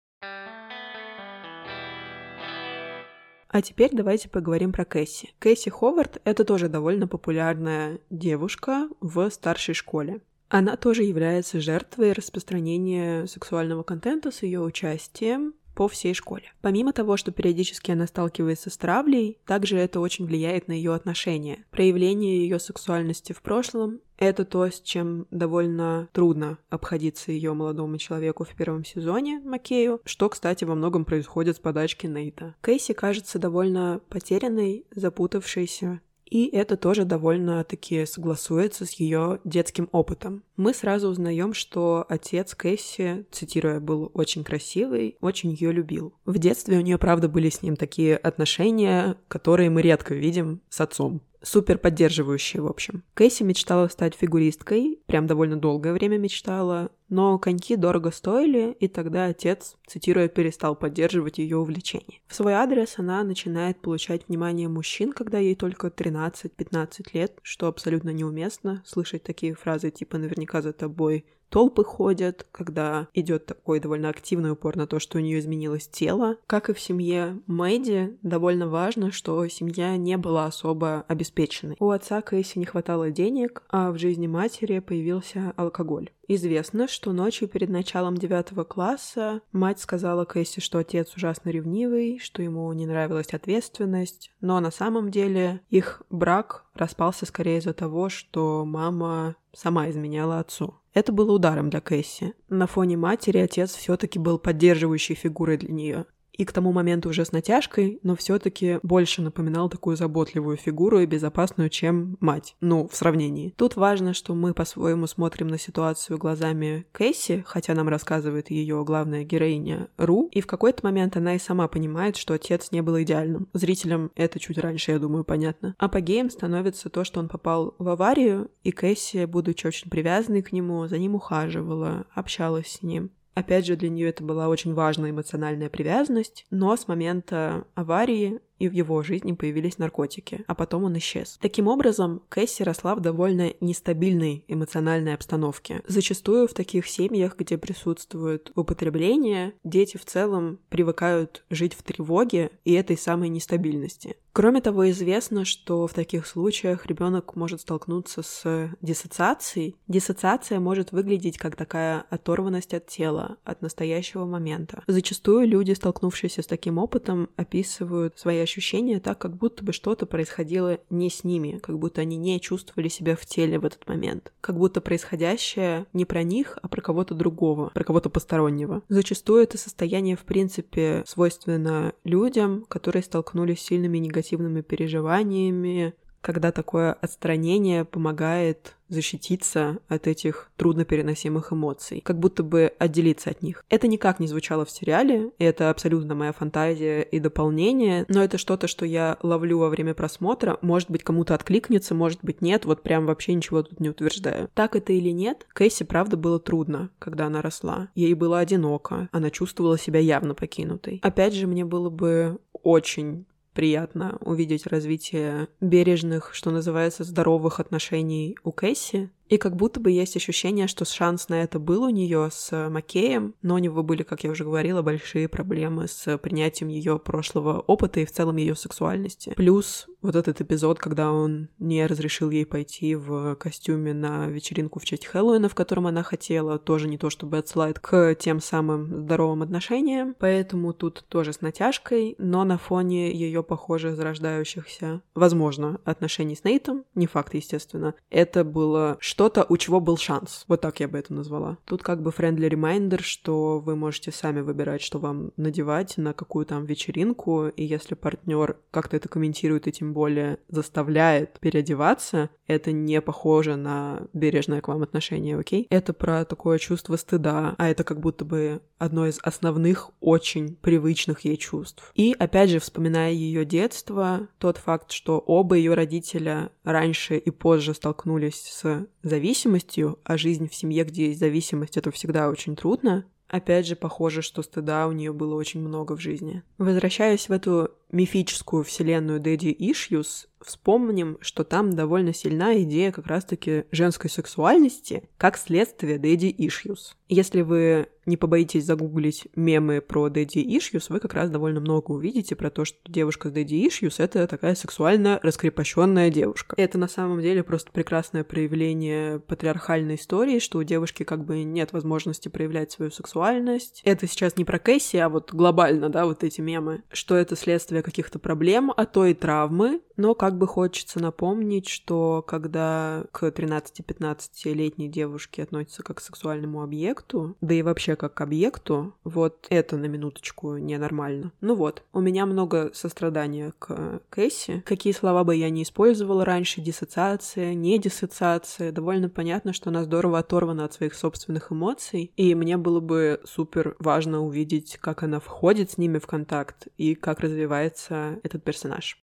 А 3.49 3.63
теперь 3.63 3.91
давайте 3.93 4.29
поговорим 4.29 4.73
про 4.73 4.85
Кэсси. 4.85 5.33
Кэсси 5.39 5.71
Ховард— 5.71 6.21
это 6.25 6.45
тоже 6.45 6.69
довольно 6.69 7.09
популярная 7.09 8.01
девушка 8.11 8.89
в 9.01 9.31
старшей 9.31 9.75
школе. 9.75 10.21
Она 10.49 10.77
тоже 10.77 11.03
является 11.03 11.61
жертвой 11.61 12.13
распространения 12.13 13.27
сексуального 13.27 13.83
контента 13.83 14.31
с 14.31 14.43
ее 14.43 14.61
участием, 14.61 15.55
по 15.77 15.89
всей 15.89 16.15
школе. 16.15 16.53
Помимо 16.63 16.93
того, 16.93 17.17
что 17.19 17.31
периодически 17.31 17.91
она 17.91 18.07
сталкивается 18.07 18.71
с 18.71 18.77
травлей, 18.79 19.39
также 19.47 19.77
это 19.77 20.01
очень 20.01 20.25
влияет 20.25 20.69
на 20.69 20.73
ее 20.73 20.95
отношения. 20.95 21.65
Проявление 21.71 22.39
ее 22.39 22.59
сексуальности 22.59 23.33
в 23.35 23.43
прошлом 23.43 24.01
это 24.19 24.47
то, 24.47 24.67
с 24.67 24.81
чем 24.81 25.27
довольно 25.31 26.09
трудно 26.13 26.59
обходиться 26.71 27.33
ее 27.33 27.53
молодому 27.53 27.99
человеку 27.99 28.45
в 28.45 28.55
первом 28.55 28.85
сезоне, 28.85 29.41
Макею, 29.45 30.01
что, 30.05 30.31
кстати, 30.31 30.65
во 30.65 30.75
многом 30.75 31.05
происходит 31.05 31.57
с 31.57 31.61
подачки 31.61 32.07
Нейта. 32.07 32.55
Кейси 32.63 32.95
кажется 32.95 33.39
довольно 33.39 34.01
потерянной, 34.09 34.87
запутавшейся, 34.91 36.01
и 36.29 36.47
это 36.49 36.77
тоже 36.77 37.05
довольно-таки 37.05 38.05
согласуется 38.05 38.85
с 38.85 38.93
ее 38.93 39.41
детским 39.45 39.89
опытом. 39.93 40.43
Мы 40.57 40.75
сразу 40.75 41.09
узнаем, 41.09 41.55
что 41.55 42.05
отец 42.09 42.55
Кэсси, 42.55 43.27
цитируя, 43.31 43.81
был 43.81 44.11
очень 44.15 44.45
красивый, 44.45 45.17
очень 45.21 45.53
ее 45.53 45.73
любил. 45.73 46.15
В 46.25 46.39
детстве 46.39 46.79
у 46.79 46.83
нее, 46.83 46.99
правда, 46.99 47.29
были 47.29 47.49
с 47.49 47.63
ним 47.63 47.77
такие 47.77 48.17
отношения, 48.17 49.17
которые 49.29 49.71
мы 49.71 49.83
редко 49.83 50.15
видим 50.15 50.61
с 50.69 50.81
отцом 50.81 51.21
супер 51.47 51.79
поддерживающие, 51.79 52.61
в 52.61 52.67
общем. 52.67 53.05
Кэсси 53.15 53.45
мечтала 53.45 53.89
стать 53.89 54.15
фигуристкой, 54.15 54.99
прям 55.07 55.27
довольно 55.27 55.57
долгое 55.57 55.93
время 55.93 56.19
мечтала, 56.19 56.91
но 57.09 57.39
коньки 57.39 57.77
дорого 57.77 58.11
стоили, 58.11 58.77
и 58.81 58.89
тогда 58.89 59.27
отец, 59.27 59.77
цитируя, 59.87 60.29
перестал 60.29 60.75
поддерживать 60.75 61.39
ее 61.39 61.57
увлечение. 61.57 62.21
В 62.27 62.35
свой 62.35 62.55
адрес 62.55 62.95
она 62.99 63.23
начинает 63.23 63.81
получать 63.81 64.27
внимание 64.27 64.69
мужчин, 64.69 65.13
когда 65.13 65.39
ей 65.39 65.55
только 65.55 65.87
13-15 65.87 66.89
лет, 67.13 67.39
что 67.43 67.69
абсолютно 67.69 68.11
неуместно 68.11 68.83
слышать 68.85 69.23
такие 69.23 69.55
фразы 69.55 69.91
типа 69.91 70.19
«наверняка 70.19 70.63
за 70.63 70.73
тобой 70.73 71.25
толпы 71.49 71.85
ходят, 71.85 72.47
когда 72.53 73.09
идет 73.15 73.47
такой 73.47 73.81
довольно 73.81 74.09
активный 74.09 74.53
упор 74.53 74.77
на 74.77 74.87
то, 74.87 74.99
что 74.99 75.19
у 75.19 75.21
нее 75.21 75.39
изменилось 75.39 75.89
тело. 75.89 76.37
Как 76.47 76.69
и 76.71 76.75
в 76.75 76.81
семье 76.81 77.41
Мэдди, 77.47 78.17
довольно 78.23 78.69
важно, 78.69 79.13
что 79.13 79.47
семья 79.49 79.97
не 79.97 80.17
была 80.17 80.47
особо 80.47 81.05
обеспеченной. 81.09 81.77
У 81.79 81.91
отца 81.91 82.23
Кэсси 82.23 82.59
не 82.59 82.67
хватало 82.67 83.11
денег, 83.11 83.63
а 83.69 83.91
в 83.93 83.99
жизни 83.99 84.27
матери 84.27 84.79
появился 84.79 85.53
алкоголь. 85.57 86.11
Известно, 86.29 86.89
что 86.89 87.13
ночью 87.13 87.49
перед 87.49 87.69
началом 87.69 88.17
девятого 88.17 88.65
класса 88.65 89.43
мать 89.53 89.81
сказала 89.81 90.25
Кэсси, 90.25 90.61
что 90.61 90.79
отец 90.79 91.15
ужасно 91.17 91.51
ревнивый, 91.51 92.19
что 92.19 92.43
ему 92.43 92.73
не 92.73 92.87
нравилась 92.87 93.33
ответственность, 93.33 94.33
но 94.41 94.59
на 94.61 94.71
самом 94.71 95.11
деле 95.11 95.61
их 95.71 96.03
брак 96.11 96.65
распался 96.75 97.27
скорее 97.27 97.59
из-за 97.59 97.75
того, 97.75 98.09
что 98.09 98.65
мама 98.65 99.37
сама 99.53 99.89
изменяла 99.89 100.41
отцу. 100.41 100.75
Это 100.95 101.13
было 101.13 101.33
ударом 101.33 101.71
для 101.71 101.81
Кэсси. 101.81 102.35
На 102.49 102.67
фоне 102.67 102.97
матери 102.97 103.39
отец 103.39 103.75
все-таки 103.75 104.19
был 104.19 104.39
поддерживающей 104.39 105.15
фигурой 105.15 105.59
для 105.59 105.73
нее 105.73 106.07
и 106.37 106.45
к 106.45 106.53
тому 106.53 106.73
моменту 106.73 107.09
уже 107.09 107.25
с 107.25 107.33
натяжкой, 107.33 107.99
но 108.03 108.17
все-таки 108.17 108.79
больше 108.83 109.23
напоминал 109.23 109.69
такую 109.69 109.97
заботливую 109.97 110.57
фигуру 110.57 111.01
и 111.01 111.07
безопасную, 111.07 111.71
чем 111.71 112.17
мать. 112.21 112.57
Ну, 112.61 112.89
в 112.89 112.97
сравнении. 112.97 113.55
Тут 113.57 113.77
важно, 113.77 114.15
что 114.15 114.35
мы 114.35 114.55
по-своему 114.55 115.07
смотрим 115.07 115.49
на 115.49 115.59
ситуацию 115.59 116.19
глазами 116.19 116.87
Кэсси, 116.93 117.45
хотя 117.47 117.75
нам 117.75 117.89
рассказывает 117.89 118.51
ее 118.51 118.85
главная 118.85 119.25
героиня 119.25 119.89
Ру, 119.97 120.29
и 120.33 120.41
в 120.41 120.47
какой-то 120.47 120.85
момент 120.85 121.17
она 121.17 121.35
и 121.35 121.39
сама 121.39 121.69
понимает, 121.69 122.17
что 122.17 122.35
отец 122.35 122.71
не 122.73 122.83
был 122.83 123.01
идеальным. 123.01 123.49
Зрителям 123.53 124.11
это 124.15 124.39
чуть 124.39 124.59
раньше, 124.59 124.93
я 124.93 124.99
думаю, 124.99 125.25
понятно. 125.25 125.75
Апогеем 125.79 126.31
становится 126.31 126.89
то, 126.89 127.05
что 127.05 127.21
он 127.21 127.29
попал 127.29 127.75
в 127.79 127.89
аварию, 127.89 128.51
и 128.63 128.73
Кэсси, 128.73 129.25
будучи 129.25 129.67
очень 129.67 129.91
привязанной 129.91 130.43
к 130.43 130.53
нему, 130.53 130.87
за 130.87 130.99
ним 130.99 131.15
ухаживала, 131.15 132.07
общалась 132.15 132.69
с 132.69 132.83
ним. 132.83 133.11
Опять 133.37 133.67
же, 133.67 133.77
для 133.77 133.91
нее 133.91 134.09
это 134.09 134.25
была 134.25 134.49
очень 134.49 134.73
важная 134.73 135.11
эмоциональная 135.11 135.69
привязанность, 135.69 136.47
но 136.51 136.75
с 136.75 136.89
момента 136.89 137.67
аварии 137.75 138.41
и 138.59 138.69
в 138.69 138.73
его 138.73 139.03
жизни 139.03 139.33
появились 139.33 139.79
наркотики, 139.79 140.45
а 140.47 140.55
потом 140.55 140.85
он 140.85 140.97
исчез. 140.99 141.39
Таким 141.41 141.69
образом, 141.69 142.23
Кэсси 142.29 142.63
росла 142.63 142.95
в 142.95 143.01
довольно 143.01 143.53
нестабильной 143.61 144.45
эмоциональной 144.49 145.15
обстановке. 145.15 145.83
Зачастую 145.87 146.49
в 146.49 146.55
таких 146.55 146.87
семьях, 146.87 147.37
где 147.37 147.59
присутствует 147.59 148.51
употребление, 148.55 149.55
дети 149.65 149.97
в 149.97 150.05
целом 150.05 150.59
привыкают 150.69 151.45
жить 151.51 151.75
в 151.75 151.83
тревоге 151.83 152.51
и 152.65 152.73
этой 152.73 152.97
самой 152.97 153.29
нестабильности. 153.29 154.17
Кроме 154.37 154.61
того, 154.61 154.91
известно, 154.91 155.47
что 155.47 155.87
в 155.87 155.95
таких 155.95 156.27
случаях 156.27 156.85
ребенок 156.85 157.37
может 157.37 157.63
столкнуться 157.63 158.23
с 158.23 158.71
диссоциацией. 158.83 159.77
Диссоциация 159.89 160.61
может 160.61 160.93
выглядеть 160.93 161.39
как 161.39 161.57
такая 161.57 162.05
оторванность 162.11 162.75
от 162.75 162.87
тела, 162.87 163.39
от 163.45 163.63
настоящего 163.63 164.27
момента. 164.27 164.83
Зачастую 164.87 165.49
люди, 165.49 165.73
столкнувшиеся 165.73 166.43
с 166.43 166.47
таким 166.47 166.77
опытом, 166.77 167.31
описывают 167.37 168.19
свои 168.19 168.41
ощущения 168.47 169.01
так, 169.01 169.19
как 169.19 169.37
будто 169.37 169.65
бы 169.65 169.73
что-то 169.73 170.07
происходило 170.07 170.79
не 170.89 171.11
с 171.11 171.25
ними, 171.25 171.59
как 171.59 171.79
будто 171.79 172.01
они 172.01 172.17
не 172.17 172.41
чувствовали 172.41 172.89
себя 172.89 173.17
в 173.17 173.27
теле 173.27 173.59
в 173.59 173.65
этот 173.65 173.87
момент, 173.89 174.33
как 174.41 174.57
будто 174.57 174.81
происходящее 174.81 175.87
не 175.93 176.05
про 176.05 176.23
них, 176.23 176.59
а 176.63 176.69
про 176.69 176.81
кого-то 176.81 177.15
другого, 177.15 177.71
про 177.75 177.85
кого-то 177.85 178.09
постороннего. 178.09 178.83
Зачастую 178.89 179.43
это 179.43 179.59
состояние, 179.59 180.17
в 180.17 180.25
принципе, 180.25 181.03
свойственно 181.07 181.93
людям, 182.05 182.65
которые 182.69 183.03
столкнулись 183.03 183.61
с 183.61 183.67
сильными 183.67 183.99
негативными 183.99 184.61
переживаниями, 184.61 185.95
когда 186.27 186.51
такое 186.51 186.93
отстранение 186.93 187.85
помогает 187.85 188.75
защититься 188.89 189.79
от 189.87 190.09
этих 190.09 190.51
труднопереносимых 190.57 191.53
эмоций, 191.53 192.01
как 192.01 192.19
будто 192.19 192.43
бы 192.43 192.73
отделиться 192.81 193.31
от 193.31 193.43
них. 193.43 193.65
Это 193.69 193.87
никак 193.87 194.19
не 194.19 194.27
звучало 194.27 194.65
в 194.65 194.71
сериале, 194.73 195.31
и 195.39 195.45
это 195.45 195.71
абсолютно 195.71 196.17
моя 196.17 196.33
фантазия 196.33 197.03
и 197.03 197.21
дополнение, 197.21 198.07
но 198.09 198.25
это 198.25 198.39
что-то, 198.39 198.67
что 198.67 198.85
я 198.85 199.19
ловлю 199.23 199.59
во 199.61 199.69
время 199.69 199.95
просмотра, 199.95 200.59
может 200.63 200.91
быть, 200.91 201.05
кому-то 201.05 201.33
откликнется, 201.33 201.95
может 201.95 202.19
быть, 202.25 202.43
нет, 202.43 202.65
вот 202.65 202.83
прям 202.83 203.07
вообще 203.07 203.33
ничего 203.33 203.63
тут 203.63 203.79
не 203.79 203.91
утверждаю. 203.91 204.51
Так 204.55 204.75
это 204.75 204.93
или 204.93 205.11
нет, 205.11 205.47
Кэсси, 205.53 205.85
правда, 205.85 206.17
было 206.17 206.41
трудно, 206.41 206.91
когда 206.99 207.27
она 207.27 207.41
росла. 207.41 207.87
Ей 207.95 208.15
было 208.15 208.41
одиноко, 208.41 209.09
она 209.13 209.31
чувствовала 209.31 209.79
себя 209.79 210.01
явно 210.01 210.35
покинутой. 210.35 210.99
Опять 211.05 211.35
же, 211.35 211.47
мне 211.47 211.65
было 211.65 211.89
бы 211.89 212.41
очень 212.65 213.27
приятно 213.57 214.19
увидеть 214.21 214.67
развитие 214.67 215.49
бережных, 215.61 216.35
что 216.35 216.51
называется, 216.51 217.05
здоровых 217.05 217.59
отношений 217.59 218.37
у 218.45 218.53
Кэсси, 218.53 219.11
и 219.29 219.39
как 219.39 219.57
будто 219.57 219.81
бы 219.81 219.91
есть 219.91 220.17
ощущение, 220.17 220.67
что 220.67 220.85
шанс 220.85 221.29
на 221.29 221.43
это 221.43 221.59
был 221.59 221.83
у 221.83 221.89
нее 221.89 222.29
с 222.33 222.69
Макеем, 222.69 223.35
но 223.43 223.55
у 223.55 223.59
него 223.59 223.83
были, 223.83 224.03
как 224.03 224.25
я 224.25 224.31
уже 224.31 224.45
говорила, 224.45 224.83
большие 224.83 225.29
проблемы 225.29 225.89
с 225.89 226.19
принятием 226.19 226.69
ее 226.69 226.99
прошлого 226.99 227.61
опыта 227.61 228.01
и 228.01 228.05
в 228.05 228.13
целом 228.13 228.37
ее 228.37 228.55
сексуальности. 228.55 229.33
Плюс 229.37 229.87
вот 230.03 230.15
этот 230.15 230.41
эпизод, 230.41 230.79
когда 230.79 231.13
он 231.13 231.49
не 231.59 231.85
разрешил 231.87 232.31
ей 232.31 232.47
пойти 232.47 232.95
в 232.95 233.35
костюме 233.37 233.93
на 233.93 234.27
вечеринку 234.29 234.79
в 234.79 234.85
честь 234.85 235.07
Хэллоуина, 235.07 235.49
в 235.49 235.55
котором 235.55 235.87
она 235.87 236.03
хотела, 236.03 236.59
тоже 236.59 236.89
не 236.89 236.99
то 236.99 237.11
чтобы 237.11 237.39
отсылает 237.39 237.81
к 237.81 238.15
тем 238.15 238.41
самым 238.41 239.03
здоровым 239.03 239.43
отношениям. 239.43 240.15
Поэтому 240.19 240.73
тут 240.73 241.05
тоже 241.09 241.33
с 241.33 241.41
натяжкой, 241.41 242.15
но 242.19 242.45
на 242.45 242.59
фоне 242.59 243.13
ее, 243.13 243.43
похоже, 243.43 243.95
зарождающихся, 243.95 245.03
возможно, 245.15 245.81
отношений 245.85 246.37
с 246.37 246.45
Нейтом, 246.45 246.85
не 246.95 247.07
факт, 247.07 247.35
естественно, 247.35 247.95
это 248.11 248.45
было 248.45 248.97
что-то, 249.17 249.47
у 249.49 249.57
чего 249.57 249.81
был 249.81 249.97
шанс. 249.97 250.45
Вот 250.47 250.61
так 250.61 250.79
я 250.81 250.89
бы 250.89 250.99
это 250.99 251.15
назвала. 251.15 251.57
Тут 251.65 251.83
как 251.83 252.03
бы 252.03 252.11
friendly 252.11 252.51
reminder, 252.51 253.01
что 253.01 253.61
вы 253.61 253.75
можете 253.75 254.13
сами 254.13 254.43
выбирать, 254.43 254.83
что 254.83 254.99
вам 254.99 255.33
надевать 255.39 255.97
на 255.97 256.13
какую 256.13 256.45
там 256.45 256.67
вечеринку, 256.67 257.47
и 257.47 257.65
если 257.65 257.95
партнер 257.95 258.59
как-то 258.71 258.95
это 258.95 259.09
комментирует 259.09 259.69
и 259.69 259.73
тем 259.73 259.95
более 259.95 260.39
заставляет 260.49 261.41
переодеваться, 261.41 262.29
это 262.47 262.73
не 262.73 263.01
похоже 263.01 263.57
на 263.57 264.03
бережное 264.13 264.61
к 264.61 264.69
вам 264.69 264.83
отношение, 264.83 265.39
окей? 265.39 265.67
Это 265.71 265.95
про 265.95 266.27
такое 266.27 266.59
чувство 266.59 266.97
стыда, 266.97 267.55
а 267.57 267.69
это 267.71 267.85
как 267.85 268.01
будто 268.01 268.27
бы 268.27 268.61
одно 268.77 269.07
из 269.07 269.19
основных, 269.23 269.93
очень 270.01 270.57
привычных 270.57 271.21
ей 271.21 271.39
чувств. 271.39 271.91
И 271.95 272.15
опять 272.19 272.51
же, 272.51 272.59
вспоминая 272.59 273.13
ее 273.13 273.47
детство, 273.47 274.29
тот 274.39 274.59
факт, 274.59 274.91
что 274.93 275.19
оба 275.19 275.57
ее 275.57 275.73
родителя 275.73 276.51
раньше 276.65 277.17
и 277.17 277.31
позже 277.31 277.73
столкнулись 277.73 278.43
с 278.43 278.87
зависимостью, 279.09 279.99
а 280.05 280.17
жизнь 280.17 280.49
в 280.49 280.55
семье, 280.55 280.85
где 280.85 281.09
есть 281.09 281.21
зависимость, 281.21 281.77
это 281.77 281.91
всегда 281.91 282.29
очень 282.29 282.57
трудно. 282.57 283.05
Опять 283.29 283.67
же, 283.67 283.75
похоже, 283.75 284.23
что 284.23 284.43
стыда 284.43 284.87
у 284.87 284.93
нее 284.93 285.13
было 285.13 285.35
очень 285.35 285.61
много 285.61 285.97
в 285.97 286.01
жизни. 286.01 286.43
Возвращаясь 286.59 287.29
в 287.29 287.33
эту 287.33 287.71
мифическую 287.91 288.65
вселенную 288.65 289.21
Дэдди 289.21 289.55
Ишьюс, 289.59 290.29
вспомним, 290.47 291.19
что 291.21 291.45
там 291.45 291.75
довольно 291.75 292.15
сильна 292.15 292.61
идея 292.63 292.93
как 292.93 293.07
раз-таки 293.07 293.65
женской 293.73 294.11
сексуальности 294.11 295.09
как 295.19 295.37
следствие 295.37 295.99
Дэдди 295.99 296.35
Ишьюс. 296.39 296.97
Если 297.09 297.43
вы 297.43 297.89
не 298.05 298.17
побоитесь 298.17 298.65
загуглить 298.65 299.29
мемы 299.35 299.81
про 299.81 300.09
Дэдди 300.09 300.39
Ишьюс, 300.39 300.91
вы 300.91 301.01
как 301.01 301.15
раз 301.15 301.31
довольно 301.31 301.61
много 301.61 301.91
увидите 301.93 302.37
про 302.37 302.51
то, 302.51 302.65
что 302.65 302.79
девушка 302.87 303.29
с 303.29 303.33
Дэдди 303.33 303.67
Ишьюс— 303.67 303.99
это 303.99 304.27
такая 304.29 304.55
сексуально 304.55 305.19
раскрепощенная 305.23 306.11
девушка. 306.11 306.55
Это 306.57 306.79
на 306.79 306.89
самом 306.89 307.21
деле 307.21 307.43
просто 307.43 307.73
прекрасное 307.73 308.23
проявление 308.23 309.19
патриархальной 309.21 309.97
истории, 309.97 310.39
что 310.39 310.59
у 310.59 310.63
девушки 310.63 311.03
как 311.03 311.25
бы 311.25 311.43
нет 311.43 311.73
возможности 311.73 312.29
проявлять 312.29 312.71
свою 312.71 312.91
сексуальность. 312.91 313.83
Это 313.85 314.07
сейчас 314.07 314.37
не 314.37 314.45
про 314.45 314.59
Кэсси, 314.59 314.97
а 314.99 315.09
вот 315.09 315.33
глобально, 315.33 315.89
да, 315.89 316.07
вот 316.07 316.23
эти 316.23 316.41
мемы, 316.41 316.83
что 316.93 317.17
это 317.17 317.35
следствие 317.35 317.76
каких-то 317.83 318.19
проблем, 318.19 318.73
а 318.77 318.87
то 318.87 319.07
и 319.07 319.15
травмы, 319.15 319.81
но 319.97 320.15
как 320.15 320.37
бы 320.37 320.47
хочется 320.47 321.01
напомнить, 321.01 321.69
что 321.69 322.23
когда 322.27 323.05
к 323.13 323.25
13-15-летней 323.25 324.89
девушке 324.89 325.43
относятся 325.43 325.83
как 325.83 325.99
к 325.99 326.01
сексуальному 326.01 326.63
объекту, 326.63 327.37
да 327.41 327.55
и 327.55 327.63
вообще 327.63 327.97
как 327.97 328.15
к 328.15 328.21
объекту, 328.21 328.95
вот 329.05 329.47
это 329.49 329.77
на 329.77 329.87
минуточку 329.87 330.57
ненормально. 330.57 331.33
Ну 331.41 331.55
вот, 331.55 331.83
у 331.93 332.01
меня 332.01 332.27
много 332.27 332.71
сострадания 332.75 333.53
к 333.59 334.01
Кэсси. 334.11 334.63
Какие 334.67 334.93
слова 334.93 335.25
бы 335.25 335.35
я 335.35 335.49
не 335.51 335.63
использовала 335.63 336.25
раньше, 336.25 336.61
диссоциация, 336.61 337.55
не 337.55 337.79
диссоциация, 337.79 338.73
довольно 338.73 339.09
понятно, 339.09 339.53
что 339.53 339.71
она 339.71 339.85
здорово 339.85 340.19
оторвана 340.19 340.65
от 340.65 340.75
своих 340.75 340.95
собственных 340.95 341.53
эмоций, 341.53 342.13
и 342.17 342.35
мне 342.35 342.57
было 342.57 342.81
бы 342.81 343.21
супер 343.25 343.77
важно 343.79 344.23
увидеть, 344.23 344.77
как 344.81 345.03
она 345.03 345.21
входит 345.21 345.71
с 345.71 345.79
ними 345.79 345.99
в 345.99 346.07
контакт 346.07 346.69
и 346.77 346.95
как 346.95 347.21
развивается 347.67 348.21
этот 348.23 348.45
персонаж. 348.45 348.97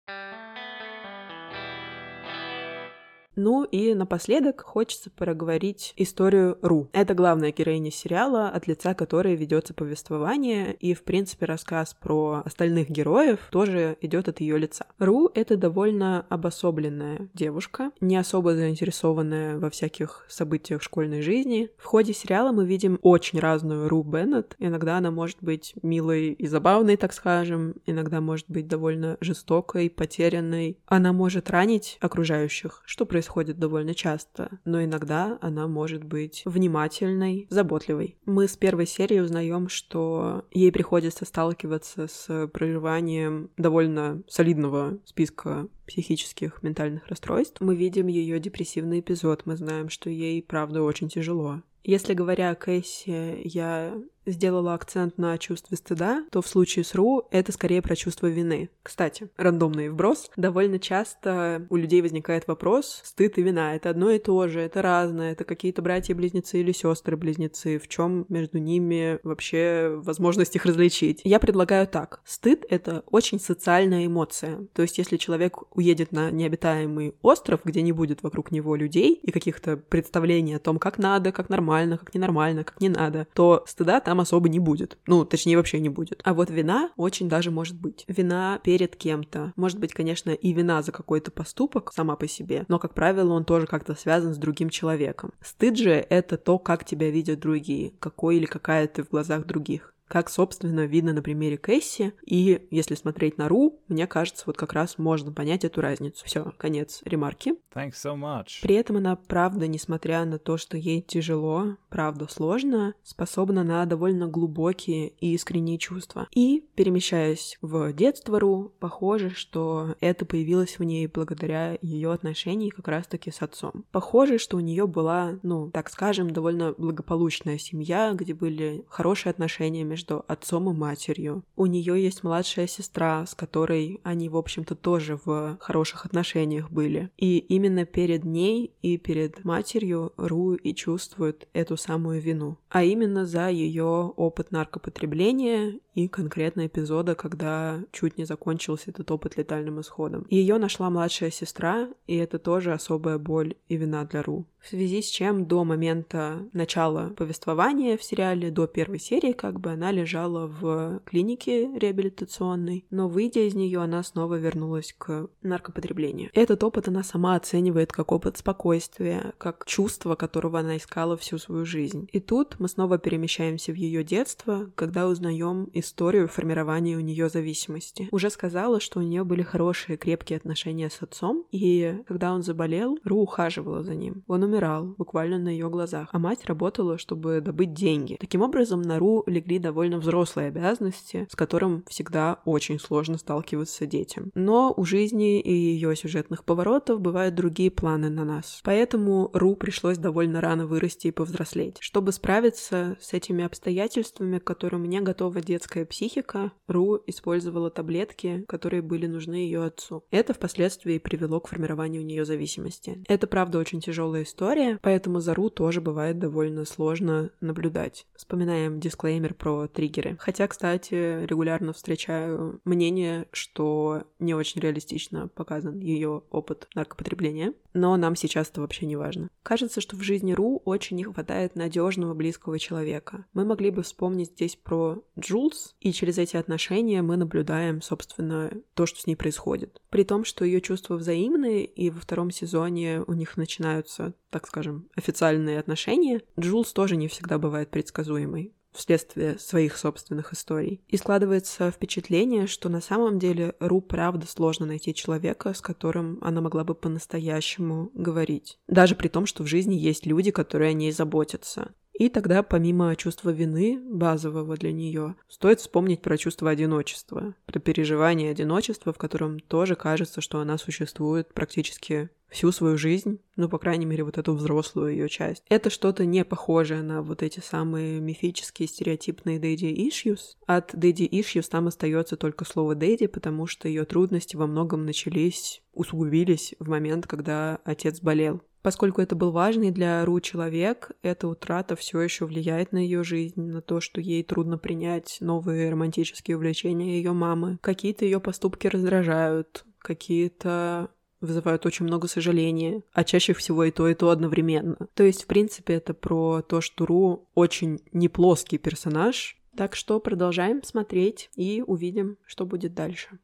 Ну 3.36 3.64
и 3.64 3.94
напоследок 3.94 4.62
хочется 4.62 5.10
проговорить 5.10 5.94
историю 5.96 6.58
Ру. 6.62 6.90
Это 6.92 7.14
главная 7.14 7.52
героиня 7.52 7.90
сериала, 7.90 8.50
от 8.50 8.68
лица 8.68 8.94
которой 8.94 9.36
ведется 9.36 9.74
повествование, 9.74 10.74
и, 10.74 10.94
в 10.94 11.04
принципе, 11.04 11.46
рассказ 11.46 11.94
про 11.94 12.42
остальных 12.44 12.90
героев 12.90 13.40
тоже 13.50 13.98
идет 14.02 14.28
от 14.28 14.42
ее 14.42 14.58
лица. 14.58 14.86
Ру— 15.00 15.32
это 15.34 15.56
довольно 15.56 16.26
обособленная 16.28 17.30
девушка, 17.34 17.92
не 18.02 18.18
особо 18.18 18.54
заинтересованная 18.54 19.58
во 19.58 19.70
всяких 19.70 20.26
событиях 20.28 20.82
школьной 20.82 21.22
жизни. 21.22 21.70
В 21.78 21.86
ходе 21.86 22.14
сериала 22.14 22.52
мы 22.52 22.66
видим 22.66 23.00
очень 23.02 23.40
разную 23.40 23.88
Ру 23.88 24.04
Беннет. 24.04 24.56
Иногда 24.60 24.98
она 24.98 25.10
может 25.10 25.38
быть 25.40 25.74
милой 25.82 26.34
и 26.34 26.48
забавной, 26.48 26.98
так 26.98 27.14
скажем, 27.14 27.76
иногда 27.86 28.20
может 28.20 28.48
быть 28.50 28.68
довольно 28.68 29.18
жестокой, 29.22 29.90
потерянной. 29.90 30.78
Она 30.86 31.14
может 31.14 31.50
ранить 31.50 31.98
окружающих, 32.02 32.84
что 32.86 33.06
происходит 33.06 33.21
происходит 33.22 33.60
довольно 33.60 33.94
часто, 33.94 34.50
но 34.66 34.84
иногда 34.84 35.38
она 35.42 35.68
может 35.68 36.04
быть 36.04 36.42
внимательной, 36.46 37.46
заботливой. 37.52 38.18
Мы 38.26 38.48
с 38.48 38.58
первой 38.58 38.88
серии 38.88 39.20
узнаем, 39.20 39.70
что 39.70 40.44
ей 40.50 40.72
приходится 40.72 41.24
сталкиваться 41.26 42.08
с 42.08 42.48
проживанием 42.48 43.52
довольно 43.58 44.24
солидного 44.28 44.98
списка 45.06 45.68
психических 45.86 46.64
ментальных 46.64 47.08
расстройств. 47.10 47.62
Мы 47.62 47.76
видим 47.76 48.08
ее 48.08 48.40
депрессивный 48.40 49.02
эпизод, 49.02 49.44
мы 49.46 49.56
знаем, 49.56 49.90
что 49.90 50.10
ей, 50.10 50.42
правда, 50.42 50.82
очень 50.82 51.08
тяжело. 51.08 51.62
Если 51.84 52.16
говоря 52.16 52.50
о 52.52 52.56
Кэсси, 52.56 53.42
я 53.44 53.96
сделала 54.26 54.74
акцент 54.74 55.18
на 55.18 55.38
чувстве 55.38 55.78
стыда, 55.78 56.26
то 56.32 56.42
в 56.42 56.48
случае 56.48 56.86
с 56.86 56.96
Ру 56.96 57.28
это 57.32 57.52
скорее 57.52 57.82
про 57.82 57.96
чувство 57.96 58.28
вины. 58.28 58.70
Кстати, 58.84 59.30
рандомный 59.38 59.90
вброс. 59.90 60.30
Довольно 60.36 60.80
часто 60.80 61.66
у 61.70 61.76
людей 61.76 62.02
возникает 62.02 62.48
вопрос, 62.48 63.02
стыд 63.04 63.38
и 63.38 63.42
вина— 63.42 63.76
это 63.76 63.90
одно 63.90 64.12
и 64.12 64.20
то 64.20 64.48
же, 64.48 64.60
это 64.60 64.82
разное, 64.82 65.32
это 65.34 65.44
какие-то 65.44 65.82
братья-близнецы 65.82 66.60
или 66.60 66.72
сестры-близнецы, 66.72 67.80
в 67.80 67.88
чем 67.88 68.26
между 68.30 68.58
ними 68.58 69.20
вообще 69.24 70.00
возможность 70.04 70.56
их 70.56 70.66
различить. 70.66 71.22
Я 71.24 71.40
предлагаю 71.40 71.88
так. 71.88 72.22
Стыд— 72.26 72.66
это 72.70 73.04
очень 73.10 73.40
социальная 73.40 74.06
эмоция. 74.06 74.68
То 74.74 74.82
есть 74.82 74.98
если 74.98 75.18
человек 75.18 75.64
уедет 75.76 76.12
на 76.12 76.32
необитаемый 76.32 77.16
остров, 77.22 77.62
где 77.64 77.82
не 77.82 77.92
будет 77.92 78.24
вокруг 78.24 78.52
него 78.52 78.76
людей 78.76 79.14
и 79.22 79.32
каких-то 79.32 79.78
представлений 79.78 80.56
о 80.56 80.60
том, 80.60 80.80
как 80.80 80.98
надо, 80.98 81.32
как 81.32 81.50
нормально, 81.50 81.98
как 81.98 82.14
ненормально, 82.14 82.64
как 82.64 82.82
не 82.82 82.90
надо, 82.90 83.28
то 83.34 83.64
стыда 83.68 84.00
там 84.00 84.11
особо 84.20 84.50
не 84.50 84.60
будет. 84.60 84.98
Ну, 85.08 85.26
точнее, 85.26 85.58
вообще 85.58 85.80
не 85.80 85.90
будет. 85.90 86.22
А 86.24 86.34
вот 86.34 86.50
вина 86.50 86.92
очень 86.98 87.30
даже 87.30 87.52
может 87.52 87.80
быть. 87.80 88.06
Вина 88.08 88.60
перед 88.64 88.96
кем-то. 88.96 89.54
Может 89.56 89.80
быть, 89.80 89.94
конечно, 89.94 90.32
и 90.32 90.54
вина 90.54 90.82
за 90.82 90.92
какой-то 90.92 91.32
поступок 91.32 91.92
сама 91.94 92.16
по 92.16 92.28
себе, 92.28 92.66
но, 92.68 92.80
как 92.80 92.94
правило, 92.94 93.34
он 93.34 93.46
тоже 93.46 93.68
как-то 93.68 93.96
связан 93.96 94.34
с 94.34 94.38
другим 94.38 94.70
человеком. 94.70 95.32
Стыд 95.42 95.78
же— 95.78 95.92
это 96.10 96.38
то, 96.38 96.60
как 96.60 96.86
тебя 96.86 97.10
видят 97.10 97.40
другие, 97.40 97.94
какой 98.00 98.38
или 98.38 98.46
какая 98.46 98.88
ты 98.88 99.04
в 99.04 99.10
глазах 99.10 99.46
других 99.46 99.94
как, 100.12 100.30
собственно, 100.30 100.86
видно 100.86 101.14
на 101.14 101.22
примере 101.22 101.58
Кэсси. 101.58 102.12
И 102.26 102.68
если 102.70 102.96
смотреть 102.96 103.38
на 103.38 103.48
Ру, 103.48 103.80
мне 103.88 104.08
кажется, 104.08 104.44
вот 104.46 104.58
как 104.58 104.74
раз 104.74 104.98
можно 104.98 105.32
понять 105.32 105.64
эту 105.64 105.80
разницу. 105.80 106.26
Все, 106.26 106.52
конец 106.58 107.00
ремарки. 107.06 107.54
Thanks 107.74 107.94
so 108.04 108.20
much. 108.20 108.62
При 108.62 108.76
этом 108.76 108.98
она, 108.98 109.16
правда, 109.16 109.68
несмотря 109.68 110.26
на 110.26 110.38
то, 110.38 110.58
что 110.58 110.76
ей 110.76 111.02
тяжело, 111.02 111.78
правда 111.88 112.28
сложно, 112.30 112.94
способна 113.04 113.64
на 113.64 113.86
довольно 113.86 114.28
глубокие 114.28 115.08
и 115.08 115.34
искренние 115.34 115.78
чувства. 115.78 116.28
И, 116.36 116.66
перемещаясь 116.76 117.58
в 117.62 117.94
детство 117.94 118.38
Ру, 118.38 118.74
похоже, 118.82 119.30
что 119.30 119.96
это 120.02 120.26
появилось 120.26 120.78
в 120.78 120.84
ней 120.84 121.08
благодаря 121.08 121.78
ее 121.82 122.12
отношений 122.12 122.70
как 122.70 122.90
раз-таки 122.90 123.32
с 123.32 123.42
отцом. 123.42 123.86
Похоже, 123.94 124.40
что 124.40 124.58
у 124.58 124.60
нее 124.60 124.88
была, 124.88 125.40
ну, 125.42 125.72
так 125.72 125.90
скажем, 125.90 126.32
довольно 126.32 126.74
благополучная 126.78 127.58
семья, 127.58 128.12
где 128.14 128.34
были 128.34 128.84
хорошие 128.90 129.32
отношения 129.32 129.86
между 129.86 130.01
между 130.02 130.26
отцом 130.28 130.70
и 130.70 130.74
матерью. 130.74 131.44
У 131.56 131.68
нее 131.68 132.02
есть 132.02 132.24
младшая 132.24 132.68
сестра, 132.68 133.26
с 133.26 133.36
которой 133.36 134.00
они, 134.04 134.30
в 134.30 134.38
общем-то, 134.38 134.76
тоже 134.76 135.20
в 135.26 135.58
хороших 135.60 136.06
отношениях 136.06 136.72
были. 136.72 137.12
И 137.18 137.38
именно 137.38 137.86
перед 137.86 138.24
ней 138.24 138.74
и 138.82 138.98
перед 138.98 139.44
матерью 139.46 140.14
Ру 140.18 140.56
и 140.56 140.74
чувствует 140.74 141.48
эту 141.54 141.78
самую 141.78 142.20
вину. 142.20 142.58
А 142.70 142.84
именно 142.84 143.26
за 143.26 143.50
ее 143.50 144.12
опыт 144.16 144.52
наркопотребления 144.52 145.80
и 145.94 146.08
конкретно 146.08 146.68
эпизода, 146.68 147.16
когда 147.16 147.82
чуть 147.92 148.18
не 148.18 148.26
закончился 148.26 148.92
этот 148.92 149.12
опыт 149.12 149.38
летальным 149.38 149.82
исходом. 149.82 150.26
Ее 150.30 150.58
нашла 150.58 150.90
младшая 150.90 151.32
сестра, 151.32 151.90
и 152.08 152.16
это 152.16 152.40
тоже 152.40 152.74
особая 152.74 153.18
боль 153.18 153.56
и 153.68 153.78
вина 153.78 154.06
для 154.06 154.22
Ру 154.24 154.46
в 154.62 154.68
связи 154.68 155.02
с 155.02 155.08
чем 155.10 155.46
до 155.46 155.64
момента 155.64 156.48
начала 156.54 157.10
повествования 157.18 157.98
в 157.98 158.04
сериале, 158.04 158.52
до 158.52 158.68
первой 158.68 159.00
серии, 159.00 159.32
как 159.32 159.60
бы 159.60 159.72
она 159.72 159.92
лежала 159.92 160.48
в 160.48 161.02
клинике 161.06 161.68
реабилитационной, 161.76 162.86
но 162.92 163.10
выйдя 163.10 163.48
из 163.48 163.56
нее, 163.56 163.80
она 163.80 164.04
снова 164.04 164.36
вернулась 164.36 164.94
к 164.98 165.30
наркопотреблению. 165.42 166.30
Этот 166.34 166.64
опыт 166.64 166.88
она 166.88 167.04
сама 167.04 167.36
оценивает 167.36 167.92
как 167.92 168.12
опыт 168.12 168.38
спокойствия, 168.38 169.34
как 169.40 169.66
чувство, 169.66 170.16
которого 170.16 170.60
она 170.60 170.78
искала 170.78 171.18
всю 171.18 171.40
свою 171.40 171.66
жизнь. 171.66 172.08
И 172.12 172.20
тут 172.20 172.60
мы 172.60 172.68
снова 172.68 173.00
перемещаемся 173.00 173.72
в 173.72 173.76
ее 173.76 174.04
детство, 174.04 174.70
когда 174.76 175.08
узнаем 175.08 175.66
историю 175.82 176.28
формирования 176.28 176.96
у 176.96 177.02
нее 177.02 177.30
зависимости. 177.30 178.08
Уже 178.12 178.30
сказала, 178.30 178.80
что 178.80 179.00
у 179.00 179.04
нее 179.04 179.24
были 179.24 179.42
хорошие, 179.42 179.98
крепкие 179.98 180.38
отношения 180.38 180.90
с 180.90 181.02
отцом, 181.02 181.46
и 181.52 181.98
когда 182.08 182.34
он 182.34 182.44
заболел, 182.44 182.98
Ру 183.04 183.22
ухаживала 183.22 183.84
за 183.84 183.96
ним. 183.96 184.24
Он 184.28 184.44
умирал, 184.44 184.96
буквально 184.98 185.38
на 185.38 185.50
ее 185.50 185.70
глазах, 185.70 186.10
а 186.12 186.20
мать 186.20 186.46
работала, 186.46 186.98
чтобы 186.98 187.42
добыть 187.42 187.74
деньги. 187.74 188.18
Таким 188.20 188.42
образом, 188.42 188.82
на 188.82 189.00
Ру 189.00 189.24
легли 189.26 189.60
довольно 189.60 189.98
взрослые 189.98 190.48
обязанности, 190.48 191.28
с 191.30 191.36
которым 191.36 191.84
всегда 191.88 192.40
очень 192.46 192.80
сложно 192.80 193.18
сталкиваться 193.18 193.86
детям. 193.86 194.32
Но 194.36 194.74
у 194.76 194.86
жизни 194.86 195.40
и 195.40 195.52
ее 195.54 195.96
сюжетных 195.96 196.44
поворотов 196.44 197.02
бывают 197.02 197.36
другие 197.36 197.72
планы 197.72 198.10
на 198.10 198.24
нас. 198.24 198.62
Поэтому 198.64 199.30
Ру 199.34 199.56
пришлось 199.56 199.98
довольно 199.98 200.42
рано 200.42 200.68
вырасти 200.68 201.08
и 201.08 201.12
повзрослеть. 201.12 201.78
Чтобы 201.80 202.12
справиться 202.12 202.98
с 203.00 203.14
этими 203.14 203.44
обстоятельствами, 203.44 204.40
к 204.40 204.44
которым 204.44 204.82
мне 204.82 205.02
готова 205.02 205.42
детская 205.42 205.71
психика, 205.86 206.52
Ру 206.68 207.00
использовала 207.08 207.70
таблетки, 207.70 208.44
которые 208.48 208.82
были 208.82 209.08
нужны 209.08 209.36
ее 209.36 209.64
отцу. 209.64 210.04
Это 210.12 210.34
впоследствии 210.34 210.98
привело 210.98 211.40
к 211.40 211.48
формированию 211.48 212.02
у 212.02 212.06
нее 212.06 212.26
зависимости. 212.26 213.04
Это, 213.08 213.28
правда, 213.28 213.60
очень 213.60 213.82
тяжелая 213.82 214.24
история, 214.24 214.80
поэтому 214.82 215.20
за 215.20 215.34
Ру 215.34 215.50
тоже 215.50 215.82
бывает 215.82 216.20
довольно 216.20 216.66
сложно 216.66 217.32
наблюдать. 217.42 218.06
Вспоминаем 218.16 218.80
дисклеймер 218.80 219.34
про 219.34 219.68
триггеры. 219.68 220.18
Хотя, 220.20 220.48
кстати, 220.48 221.26
регулярно 221.26 221.74
встречаю 221.74 222.62
мнение, 222.66 223.28
что 223.32 224.04
не 224.20 224.34
очень 224.34 224.62
реалистично 224.62 225.28
показан 225.28 225.80
ее 225.80 226.24
опыт 226.32 226.68
наркопотребления, 226.76 227.54
но 227.74 227.96
нам 227.98 228.16
сейчас 228.16 228.50
это 228.50 228.62
вообще 228.62 228.86
не 228.86 228.96
важно. 228.96 229.30
Кажется, 229.44 229.82
что 229.82 229.96
в 229.96 230.02
жизни 230.02 230.34
Ру 230.34 230.62
очень 230.66 230.98
не 230.98 231.04
хватает 231.04 231.56
надежного 231.56 232.14
близкого 232.14 232.60
человека. 232.60 233.26
Мы 233.34 233.46
могли 233.46 233.72
бы 233.72 233.84
вспомнить 233.84 234.32
здесь 234.32 234.56
про 234.56 235.02
Джулс 235.20 235.61
И 235.80 235.92
через 235.94 236.18
эти 236.18 236.38
отношения 236.38 237.02
мы 237.02 237.18
наблюдаем, 237.18 237.82
собственно, 237.82 238.52
то, 238.74 238.86
что 238.86 239.00
с 239.00 239.08
ней 239.08 239.16
происходит. 239.16 239.82
При 239.90 240.04
том, 240.04 240.26
что 240.26 240.46
ее 240.46 240.62
чувства 240.62 240.96
взаимные, 240.96 241.66
и 241.66 241.90
во 241.90 242.00
втором 242.00 242.32
сезоне 242.32 243.02
у 243.08 243.14
них 243.14 243.38
начинаются, 243.38 244.14
так 244.30 244.48
скажем, 244.48 244.90
официальные 244.96 245.60
отношения, 245.60 246.22
Джулс 246.40 246.74
тоже 246.74 246.96
не 246.96 247.08
всегда 247.08 247.38
бывает 247.38 247.70
предсказуемой 247.70 248.54
вследствие 248.74 249.38
своих 249.38 249.78
собственных 249.78 250.34
историй. 250.34 250.82
И 250.88 250.98
складывается 250.98 251.72
впечатление, 251.72 252.48
что 252.48 252.70
на 252.70 252.82
самом 252.82 253.20
деле 253.20 253.56
Ру 253.60 253.82
правда 253.82 254.28
сложно 254.28 254.66
найти 254.66 254.94
человека, 254.94 255.54
с 255.54 255.62
которым 255.62 256.20
она 256.22 256.42
могла 256.42 256.64
бы 256.64 256.76
по-настоящему 256.76 257.92
говорить. 257.94 258.58
Даже 258.68 258.96
при 258.96 259.08
том, 259.08 259.26
что 259.26 259.44
в 259.44 259.48
жизни 259.48 259.76
есть 259.76 260.06
люди, 260.06 260.32
которые 260.32 260.70
о 260.70 260.74
ней 260.74 260.92
заботятся. 260.92 261.74
И 262.02 262.10
тогда, 262.10 262.42
помимо 262.42 262.96
чувства 262.96 263.30
вины, 263.30 263.80
базового 263.80 264.58
для 264.58 264.72
нее, 264.72 265.14
стоит 265.28 265.60
вспомнить 265.60 266.02
про 266.02 266.18
чувство 266.18 266.50
одиночества, 266.50 267.36
про 267.46 267.60
переживание 267.60 268.32
одиночества, 268.32 268.92
в 268.92 268.98
котором 268.98 269.40
тоже 269.40 269.76
кажется, 269.76 270.20
что 270.20 270.40
она 270.40 270.58
существует 270.58 271.32
практически 271.32 272.10
всю 272.28 272.52
свою 272.52 272.76
жизнь, 272.76 273.20
ну, 273.36 273.48
по 273.50 273.60
крайней 273.60 273.86
мере, 273.86 274.04
вот 274.04 274.18
эту 274.18 274.34
взрослую 274.34 274.94
ее 274.94 275.10
часть. 275.10 275.44
Это 275.48 275.70
что-то 275.70 276.04
не 276.04 276.26
похожее 276.26 276.82
на 276.82 277.04
вот 277.04 277.22
эти 277.22 277.40
самые 277.40 278.00
мифические 278.00 278.68
стереотипные 278.68 279.38
daddy 279.38 279.72
issues. 279.88 280.38
От 280.48 280.74
daddy 280.74 281.08
issues 281.08 281.48
там 281.52 281.68
остается 281.68 282.18
только 282.18 282.46
слово 282.46 282.74
daddy, 282.74 283.08
потому 283.08 283.46
что 283.46 283.68
ее 283.68 283.86
трудности 283.86 284.36
во 284.36 284.48
многом 284.48 284.86
начались, 284.88 285.62
усугубились 285.74 286.56
в 286.58 286.68
момент, 286.68 287.06
когда 287.06 287.60
отец 287.64 288.02
болел. 288.02 288.42
Поскольку 288.62 289.02
это 289.02 289.16
был 289.16 289.32
важный 289.32 289.72
для 289.72 290.06
Ру 290.06 290.20
человек, 290.20 290.92
эта 291.02 291.28
утрата 291.28 291.76
все 291.76 292.00
еще 292.02 292.26
влияет 292.26 292.72
на 292.72 292.78
ее 292.78 293.04
жизнь, 293.04 293.42
на 293.42 293.62
то, 293.62 293.82
что 293.82 294.00
ей 294.00 294.24
трудно 294.24 294.58
принять 294.58 295.18
новые 295.20 295.72
романтические 295.72 296.38
увлечения 296.38 296.98
ее 296.98 297.14
мамы. 297.14 297.58
Какие-то 297.62 298.06
ее 298.06 298.20
поступки 298.20 298.68
раздражают, 298.68 299.66
какие-то 299.80 300.90
вызывают 301.22 301.66
очень 301.66 301.86
много 301.86 302.08
сожаления, 302.08 302.82
а 302.94 303.04
чаще 303.04 303.34
всего 303.34 303.64
и 303.64 303.72
то, 303.72 303.88
и 303.88 303.94
то 303.94 304.10
одновременно. 304.10 304.78
То 304.96 305.04
есть, 305.04 305.24
в 305.24 305.28
принципе, 305.28 305.76
это 305.76 305.94
про 305.94 306.42
то, 306.42 306.62
что 306.62 306.86
Ру 306.86 307.30
очень 307.36 307.80
неплоский 307.94 308.58
персонаж, 308.58 309.38
так 309.56 309.76
что 309.76 310.00
продолжаем 310.00 310.64
смотреть 310.64 311.30
и 311.36 311.64
увидим, 311.66 312.18
что 312.26 312.46
будет 312.46 312.74
дальше. 312.74 313.20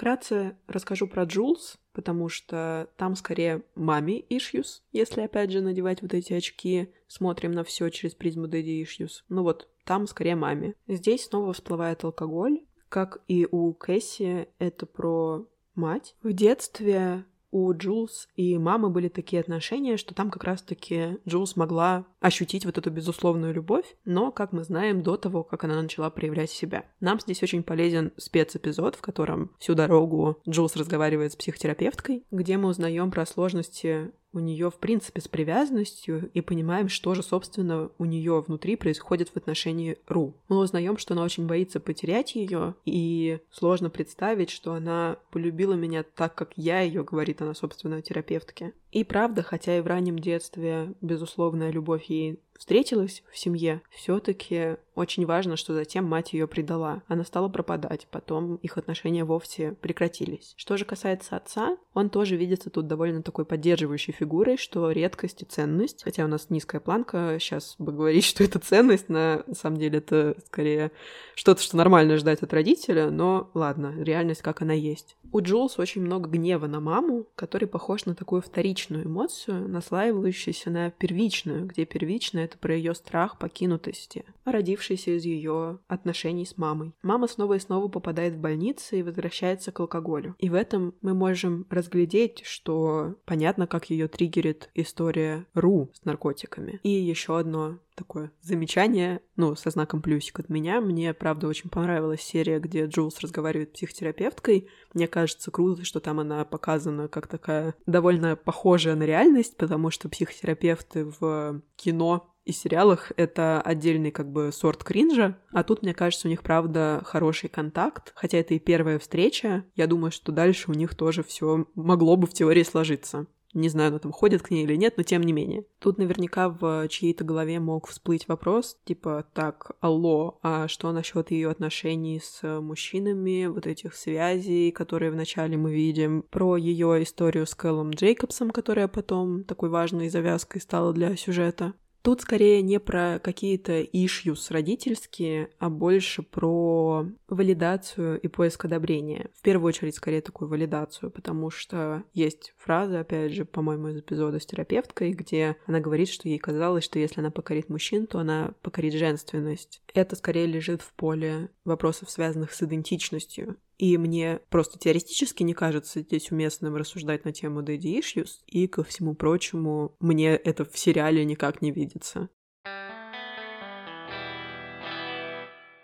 Вкратце 0.00 0.56
расскажу 0.66 1.06
про 1.06 1.24
Джулс, 1.24 1.76
потому 1.92 2.30
что 2.30 2.88
там 2.96 3.14
скорее 3.16 3.64
маме 3.74 4.22
issues, 4.30 4.80
если 4.92 5.20
опять 5.20 5.50
же 5.50 5.60
надевать 5.60 6.00
вот 6.00 6.14
эти 6.14 6.32
очки, 6.32 6.90
смотрим 7.06 7.52
на 7.52 7.64
все 7.64 7.90
через 7.90 8.14
призму 8.14 8.46
daddy 8.46 8.82
issues. 8.82 9.16
Ну 9.28 9.42
вот, 9.42 9.68
там 9.84 10.06
скорее 10.06 10.36
маме. 10.36 10.74
Здесь 10.88 11.26
снова 11.26 11.52
всплывает 11.52 12.02
алкоголь, 12.02 12.62
как 12.88 13.22
и 13.28 13.46
у 13.50 13.74
Кэсси, 13.74 14.48
это 14.58 14.86
про 14.86 15.46
мать. 15.74 16.16
В 16.22 16.32
детстве 16.32 17.26
у 17.50 17.72
Джулс 17.72 18.28
и 18.36 18.56
мамы 18.58 18.90
были 18.90 19.08
такие 19.08 19.40
отношения, 19.40 19.96
что 19.96 20.14
там 20.14 20.30
как 20.30 20.44
раз-таки 20.44 21.18
Джулс 21.28 21.56
могла 21.56 22.06
ощутить 22.20 22.64
вот 22.64 22.78
эту 22.78 22.90
безусловную 22.90 23.52
любовь, 23.52 23.96
но, 24.04 24.30
как 24.30 24.52
мы 24.52 24.62
знаем, 24.64 25.02
до 25.02 25.16
того, 25.16 25.42
как 25.42 25.64
она 25.64 25.80
начала 25.80 26.10
проявлять 26.10 26.50
себя. 26.50 26.84
Нам 27.00 27.20
здесь 27.20 27.42
очень 27.42 27.62
полезен 27.62 28.12
спецэпизод, 28.16 28.96
в 28.96 29.00
котором 29.00 29.50
всю 29.58 29.74
дорогу 29.74 30.40
Джулс 30.48 30.76
разговаривает 30.76 31.32
с 31.32 31.36
психотерапевткой, 31.36 32.24
где 32.30 32.56
мы 32.56 32.68
узнаем 32.68 33.10
про 33.10 33.26
сложности 33.26 34.12
у 34.32 34.38
нее, 34.38 34.70
в 34.70 34.78
принципе, 34.78 35.20
с 35.20 35.28
привязанностью 35.28 36.30
и 36.34 36.40
понимаем, 36.40 36.88
что 36.88 37.14
же, 37.14 37.22
собственно, 37.22 37.90
у 37.98 38.04
нее 38.04 38.40
внутри 38.40 38.76
происходит 38.76 39.28
в 39.28 39.36
отношении 39.36 39.98
Ру. 40.06 40.34
Мы 40.48 40.58
узнаем, 40.58 40.98
что 40.98 41.14
она 41.14 41.24
очень 41.24 41.46
боится 41.46 41.80
потерять 41.80 42.34
ее, 42.34 42.74
и 42.84 43.40
сложно 43.50 43.90
представить, 43.90 44.50
что 44.50 44.72
она 44.74 45.16
полюбила 45.30 45.74
меня 45.74 46.02
так, 46.02 46.34
как 46.34 46.52
я 46.56 46.80
ее, 46.80 47.02
говорит 47.02 47.42
она, 47.42 47.54
собственно, 47.54 48.02
терапевтке. 48.02 48.72
И 48.92 49.04
правда, 49.04 49.42
хотя 49.42 49.78
и 49.78 49.80
в 49.80 49.86
раннем 49.86 50.18
детстве 50.18 50.94
безусловная 51.00 51.70
любовь 51.70 52.04
ей 52.06 52.40
встретилась 52.60 53.22
в 53.32 53.38
семье, 53.38 53.80
все-таки 53.88 54.76
очень 54.94 55.24
важно, 55.24 55.56
что 55.56 55.72
затем 55.72 56.04
мать 56.04 56.34
ее 56.34 56.46
предала. 56.46 57.02
Она 57.08 57.24
стала 57.24 57.48
пропадать, 57.48 58.06
потом 58.10 58.56
их 58.56 58.76
отношения 58.76 59.24
вовсе 59.24 59.72
прекратились. 59.80 60.52
Что 60.58 60.76
же 60.76 60.84
касается 60.84 61.36
отца, 61.36 61.78
он 61.94 62.10
тоже 62.10 62.36
видится 62.36 62.68
тут 62.68 62.86
довольно 62.86 63.22
такой 63.22 63.46
поддерживающей 63.46 64.12
фигурой, 64.12 64.58
что 64.58 64.90
редкость 64.90 65.40
и 65.40 65.46
ценность, 65.46 66.02
хотя 66.04 66.26
у 66.26 66.28
нас 66.28 66.50
низкая 66.50 66.82
планка, 66.82 67.38
сейчас 67.40 67.76
бы 67.78 67.92
говорить, 67.92 68.24
что 68.26 68.44
это 68.44 68.58
ценность, 68.58 69.08
на 69.08 69.42
самом 69.54 69.78
деле 69.78 69.98
это 69.98 70.36
скорее 70.44 70.92
что-то, 71.34 71.62
что 71.62 71.78
нормально 71.78 72.18
ждать 72.18 72.42
от 72.42 72.52
родителя, 72.52 73.10
но 73.10 73.50
ладно, 73.54 73.94
реальность 73.96 74.42
как 74.42 74.60
она 74.60 74.74
есть. 74.74 75.16
У 75.32 75.40
Джулс 75.40 75.78
очень 75.78 76.02
много 76.02 76.28
гнева 76.28 76.66
на 76.66 76.80
маму, 76.80 77.26
который 77.36 77.68
похож 77.68 78.04
на 78.04 78.14
такую 78.14 78.42
вторичную 78.42 78.79
эмоцию, 78.88 79.68
наслаивающуюся 79.68 80.70
на 80.70 80.90
первичную, 80.90 81.66
где 81.66 81.84
первичная— 81.84 82.44
это 82.46 82.58
про 82.58 82.74
ее 82.74 82.94
страх 82.94 83.38
покинутости, 83.38 84.24
родившийся 84.44 85.16
из 85.16 85.24
ее 85.24 85.78
отношений 85.88 86.46
с 86.46 86.56
мамой. 86.56 86.92
Мама 87.02 87.26
снова 87.26 87.54
и 87.54 87.58
снова 87.58 87.88
попадает 87.88 88.34
в 88.34 88.38
больницу 88.40 88.96
и 88.96 89.02
возвращается 89.02 89.72
к 89.72 89.80
алкоголю. 89.80 90.34
И 90.38 90.48
в 90.48 90.54
этом 90.54 90.94
мы 91.02 91.14
можем 91.14 91.66
разглядеть, 91.70 92.42
что 92.44 93.16
понятно, 93.24 93.66
как 93.66 93.90
ее 93.90 94.08
триггерит 94.08 94.70
история 94.74 95.46
Ру 95.54 95.90
с 95.92 96.04
наркотиками. 96.04 96.80
И 96.82 96.90
еще 96.90 97.38
одно 97.38 97.78
такое 98.00 98.32
замечание, 98.40 99.20
ну, 99.36 99.54
со 99.54 99.70
знаком 99.70 100.00
плюсик 100.00 100.40
от 100.40 100.48
меня. 100.48 100.80
Мне, 100.80 101.12
правда, 101.12 101.46
очень 101.46 101.68
понравилась 101.68 102.22
серия, 102.22 102.58
где 102.58 102.86
Джулс 102.86 103.20
разговаривает 103.20 103.70
с 103.70 103.72
психотерапевткой. 103.74 104.68
Мне 104.94 105.06
кажется 105.06 105.50
круто, 105.50 105.84
что 105.84 106.00
там 106.00 106.18
она 106.18 106.44
показана 106.44 107.08
как 107.08 107.26
такая 107.26 107.74
довольно 107.86 108.36
похожая 108.36 108.96
на 108.96 109.04
реальность, 109.04 109.56
потому 109.56 109.90
что 109.90 110.08
психотерапевты 110.08 111.12
в 111.20 111.62
кино 111.76 112.34
и 112.46 112.52
сериалах 112.52 113.12
это 113.16 113.60
отдельный 113.60 114.10
как 114.10 114.32
бы 114.32 114.50
сорт 114.50 114.82
кринжа, 114.82 115.38
а 115.52 115.62
тут, 115.62 115.82
мне 115.82 115.92
кажется, 115.92 116.26
у 116.26 116.30
них, 116.30 116.42
правда, 116.42 117.02
хороший 117.04 117.50
контакт, 117.50 118.12
хотя 118.16 118.38
это 118.38 118.54
и 118.54 118.58
первая 118.58 118.98
встреча, 118.98 119.64
я 119.76 119.86
думаю, 119.86 120.10
что 120.10 120.32
дальше 120.32 120.70
у 120.70 120.74
них 120.74 120.94
тоже 120.94 121.22
все 121.22 121.66
могло 121.74 122.16
бы 122.16 122.26
в 122.26 122.32
теории 122.32 122.62
сложиться. 122.62 123.26
Не 123.52 123.68
знаю, 123.68 123.88
она 123.88 123.98
там 123.98 124.12
ходит 124.12 124.42
к 124.42 124.50
ней 124.50 124.64
или 124.64 124.76
нет, 124.76 124.94
но 124.96 125.02
тем 125.02 125.22
не 125.22 125.32
менее. 125.32 125.64
Тут 125.78 125.98
наверняка 125.98 126.48
в 126.48 126.86
чьей-то 126.88 127.24
голове 127.24 127.58
мог 127.58 127.88
всплыть 127.88 128.28
вопрос, 128.28 128.78
типа, 128.84 129.26
так, 129.34 129.72
алло, 129.80 130.38
а 130.42 130.68
что 130.68 130.92
насчет 130.92 131.30
ее 131.30 131.50
отношений 131.50 132.20
с 132.22 132.60
мужчинами, 132.60 133.46
вот 133.46 133.66
этих 133.66 133.94
связей, 133.94 134.70
которые 134.70 135.10
вначале 135.10 135.56
мы 135.56 135.72
видим, 135.72 136.24
про 136.30 136.56
ее 136.56 137.02
историю 137.02 137.46
с 137.46 137.54
Кэллом 137.54 137.90
Джейкобсом, 137.90 138.50
которая 138.50 138.88
потом 138.88 139.44
такой 139.44 139.68
важной 139.68 140.08
завязкой 140.10 140.60
стала 140.60 140.92
для 140.92 141.16
сюжета. 141.16 141.74
Тут 142.02 142.22
скорее 142.22 142.62
не 142.62 142.80
про 142.80 143.18
какие-то 143.18 143.82
issues 143.82 144.46
родительские, 144.48 145.50
а 145.58 145.68
больше 145.68 146.22
про 146.22 147.06
валидацию 147.34 148.20
и 148.20 148.28
поиск 148.28 148.64
одобрения. 148.64 149.30
В 149.34 149.42
первую 149.42 149.68
очередь, 149.68 149.94
скорее, 149.94 150.20
такую 150.20 150.48
валидацию, 150.48 151.10
потому 151.10 151.50
что 151.50 152.04
есть 152.12 152.54
фраза, 152.58 153.00
опять 153.00 153.32
же, 153.32 153.44
по-моему, 153.44 153.88
из 153.88 153.98
эпизода 153.98 154.40
с 154.40 154.46
терапевткой, 154.46 155.12
где 155.12 155.56
она 155.66 155.80
говорит, 155.80 156.08
что 156.08 156.28
ей 156.28 156.38
казалось, 156.38 156.84
что 156.84 156.98
если 156.98 157.20
она 157.20 157.30
покорит 157.30 157.68
мужчин, 157.68 158.06
то 158.06 158.18
она 158.18 158.54
покорит 158.62 158.94
женственность. 158.94 159.82
Это 159.94 160.16
скорее 160.16 160.46
лежит 160.46 160.82
в 160.82 160.92
поле 160.94 161.50
вопросов, 161.64 162.10
связанных 162.10 162.52
с 162.52 162.62
идентичностью. 162.62 163.56
И 163.78 163.96
мне 163.96 164.40
просто 164.50 164.78
теоретически 164.78 165.42
не 165.42 165.54
кажется 165.54 166.00
здесь 166.00 166.30
уместным 166.30 166.76
рассуждать 166.76 167.24
на 167.24 167.32
тему 167.32 167.62
Daddy 167.62 167.98
Issues, 167.98 168.40
и, 168.46 168.66
ко 168.66 168.84
всему 168.84 169.14
прочему, 169.14 169.96
мне 170.00 170.34
это 170.34 170.66
в 170.66 170.78
сериале 170.78 171.24
никак 171.24 171.62
не 171.62 171.70
видится. 171.72 172.28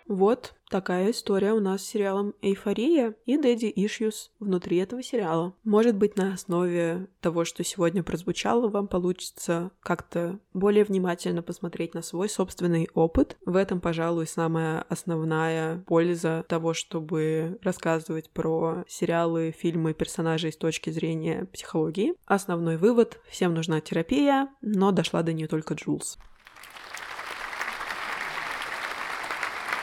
Вот 0.07 0.53
такая 0.69 1.11
история 1.11 1.53
у 1.53 1.59
нас 1.59 1.81
с 1.81 1.87
сериалом 1.87 2.33
«Эйфория» 2.41 3.15
и 3.25 3.37
«Дэдди 3.37 3.73
Issues» 3.75 4.29
внутри 4.39 4.77
этого 4.77 5.03
сериала. 5.03 5.53
Может 5.65 5.97
быть, 5.97 6.15
на 6.15 6.33
основе 6.33 7.07
того, 7.19 7.43
что 7.43 7.63
сегодня 7.65 8.03
прозвучало, 8.03 8.69
вам 8.69 8.87
получится 8.87 9.71
как-то 9.81 10.39
более 10.53 10.85
внимательно 10.85 11.41
посмотреть 11.41 11.93
на 11.93 12.01
свой 12.01 12.29
собственный 12.29 12.89
опыт. 12.93 13.37
В 13.45 13.57
этом, 13.57 13.81
пожалуй, 13.81 14.27
самая 14.27 14.81
основная 14.83 15.79
польза 15.87 16.45
того, 16.47 16.73
чтобы 16.73 17.59
рассказывать 17.61 18.29
про 18.29 18.85
сериалы, 18.87 19.53
фильмы, 19.57 19.93
персонажей 19.93 20.53
с 20.53 20.57
точки 20.57 20.89
зрения 20.89 21.45
психологии. 21.51 22.13
Основной 22.25 22.77
вывод— 22.77 23.19
всем 23.29 23.53
нужна 23.53 23.81
терапия, 23.81 24.49
но 24.61 24.91
дошла 24.91 25.21
до 25.21 25.33
нее 25.33 25.47
только 25.47 25.73
Джулс. 25.73 26.17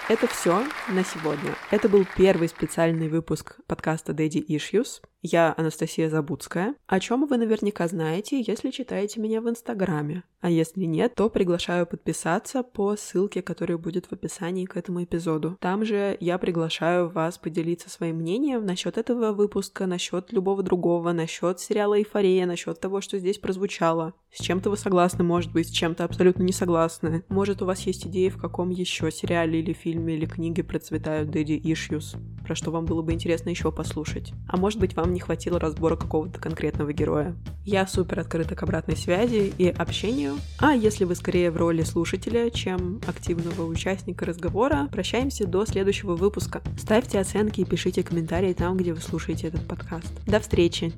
Это 0.07 0.27
все 0.27 0.63
на 0.91 1.03
сегодня. 1.03 1.55
Это 1.71 1.89
был 1.89 2.05
первый 2.15 2.49
специальный 2.49 3.09
выпуск 3.09 3.57
подкаста 3.67 4.13
Daddy 4.13 4.45
Issues. 4.47 5.01
Я 5.27 5.55
Анастасия 5.57 6.11
Забудская, 6.11 6.75
о 6.87 7.01
чем 7.01 7.25
вы 7.25 7.39
наверняка 7.39 7.89
знаете, 7.89 8.45
если 8.47 8.71
читаете 8.71 9.21
меня 9.21 9.41
в 9.41 9.49
Инстаграме. 9.49 10.23
А 10.43 10.51
если 10.51 10.85
нет, 10.85 11.15
то 11.15 11.31
приглашаю 11.31 11.87
подписаться 11.87 12.63
по 12.63 12.95
ссылке, 12.95 13.41
которая 13.41 13.79
будет 13.79 14.05
в 14.05 14.13
описании 14.13 14.67
к 14.67 14.77
этому 14.77 15.03
эпизоду. 15.03 15.57
Там 15.59 15.87
же 15.87 16.19
я 16.21 16.37
приглашаю 16.37 17.09
вас 17.09 17.39
поделиться 17.39 17.89
своим 17.89 18.17
мнением 18.17 18.67
насчет 18.67 18.99
этого 18.99 19.33
выпуска, 19.33 19.87
насчет 19.87 20.31
любого 20.31 20.63
другого, 20.63 21.13
насчет 21.13 21.59
сериала 21.59 21.97
«Эйфория», 21.97 22.45
насчет 22.45 22.79
того, 22.79 23.01
что 23.01 23.19
здесь 23.19 23.39
прозвучало. 23.39 24.13
С 24.31 24.43
чем-то 24.43 24.69
вы 24.69 24.77
согласны, 24.77 25.25
может 25.25 25.51
быть, 25.53 25.69
с 25.69 25.73
чем-то 25.73 26.05
абсолютно 26.05 26.43
не 26.43 26.53
согласны. 26.53 27.25
Может, 27.31 27.63
у 27.63 27.67
вас 27.67 27.81
есть 27.87 28.07
идеи, 28.07 28.29
в 28.29 28.37
каком 28.37 28.69
еще 28.69 29.11
сериале 29.11 29.61
или 29.61 29.73
фильме 29.73 30.17
или 30.17 30.27
книге 30.27 30.65
процветают 30.65 31.31
Daddy 31.31 31.59
Issues, 31.63 32.19
про 32.45 32.55
что 32.55 32.71
вам 32.71 32.85
было 32.85 33.01
бы 33.01 33.15
интересно 33.15 33.49
еще 33.49 33.73
послушать. 33.73 34.35
А 34.49 34.59
может 34.59 34.79
быть, 34.79 34.95
вам 34.95 35.14
не 35.15 35.21
хватило 35.21 35.59
разбора 35.59 35.97
какого-то 35.97 36.39
конкретного 36.39 36.93
героя. 36.93 37.35
Я 37.65 37.87
супер 37.87 38.21
открыта 38.21 38.55
к 38.55 38.63
обратной 38.63 38.97
связи 38.97 39.55
и 39.57 39.69
общению, 39.69 40.37
а 40.59 40.75
если 40.75 41.05
вы 41.05 41.15
скорее 41.15 41.51
в 41.51 41.57
роли 41.57 41.83
слушателя, 41.83 42.51
чем 42.51 43.01
активного 43.07 43.65
участника 43.65 44.27
разговора, 44.27 44.89
прощаемся 44.93 45.47
до 45.47 45.65
следующего 45.65 46.17
выпуска. 46.17 46.63
Ставьте 46.77 47.19
оценки 47.19 47.63
и 47.63 47.65
пишите 47.65 48.03
комментарии 48.03 48.53
там, 48.53 48.77
где 48.77 48.93
вы 48.93 49.01
слушаете 49.01 49.49
этот 49.49 49.67
подкаст. 49.67 50.13
До 50.27 50.41
встречи! 50.41 50.93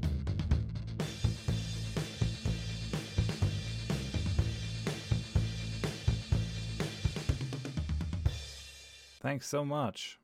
Thanks 9.22 9.46
so 9.46 9.64
much. 9.64 10.18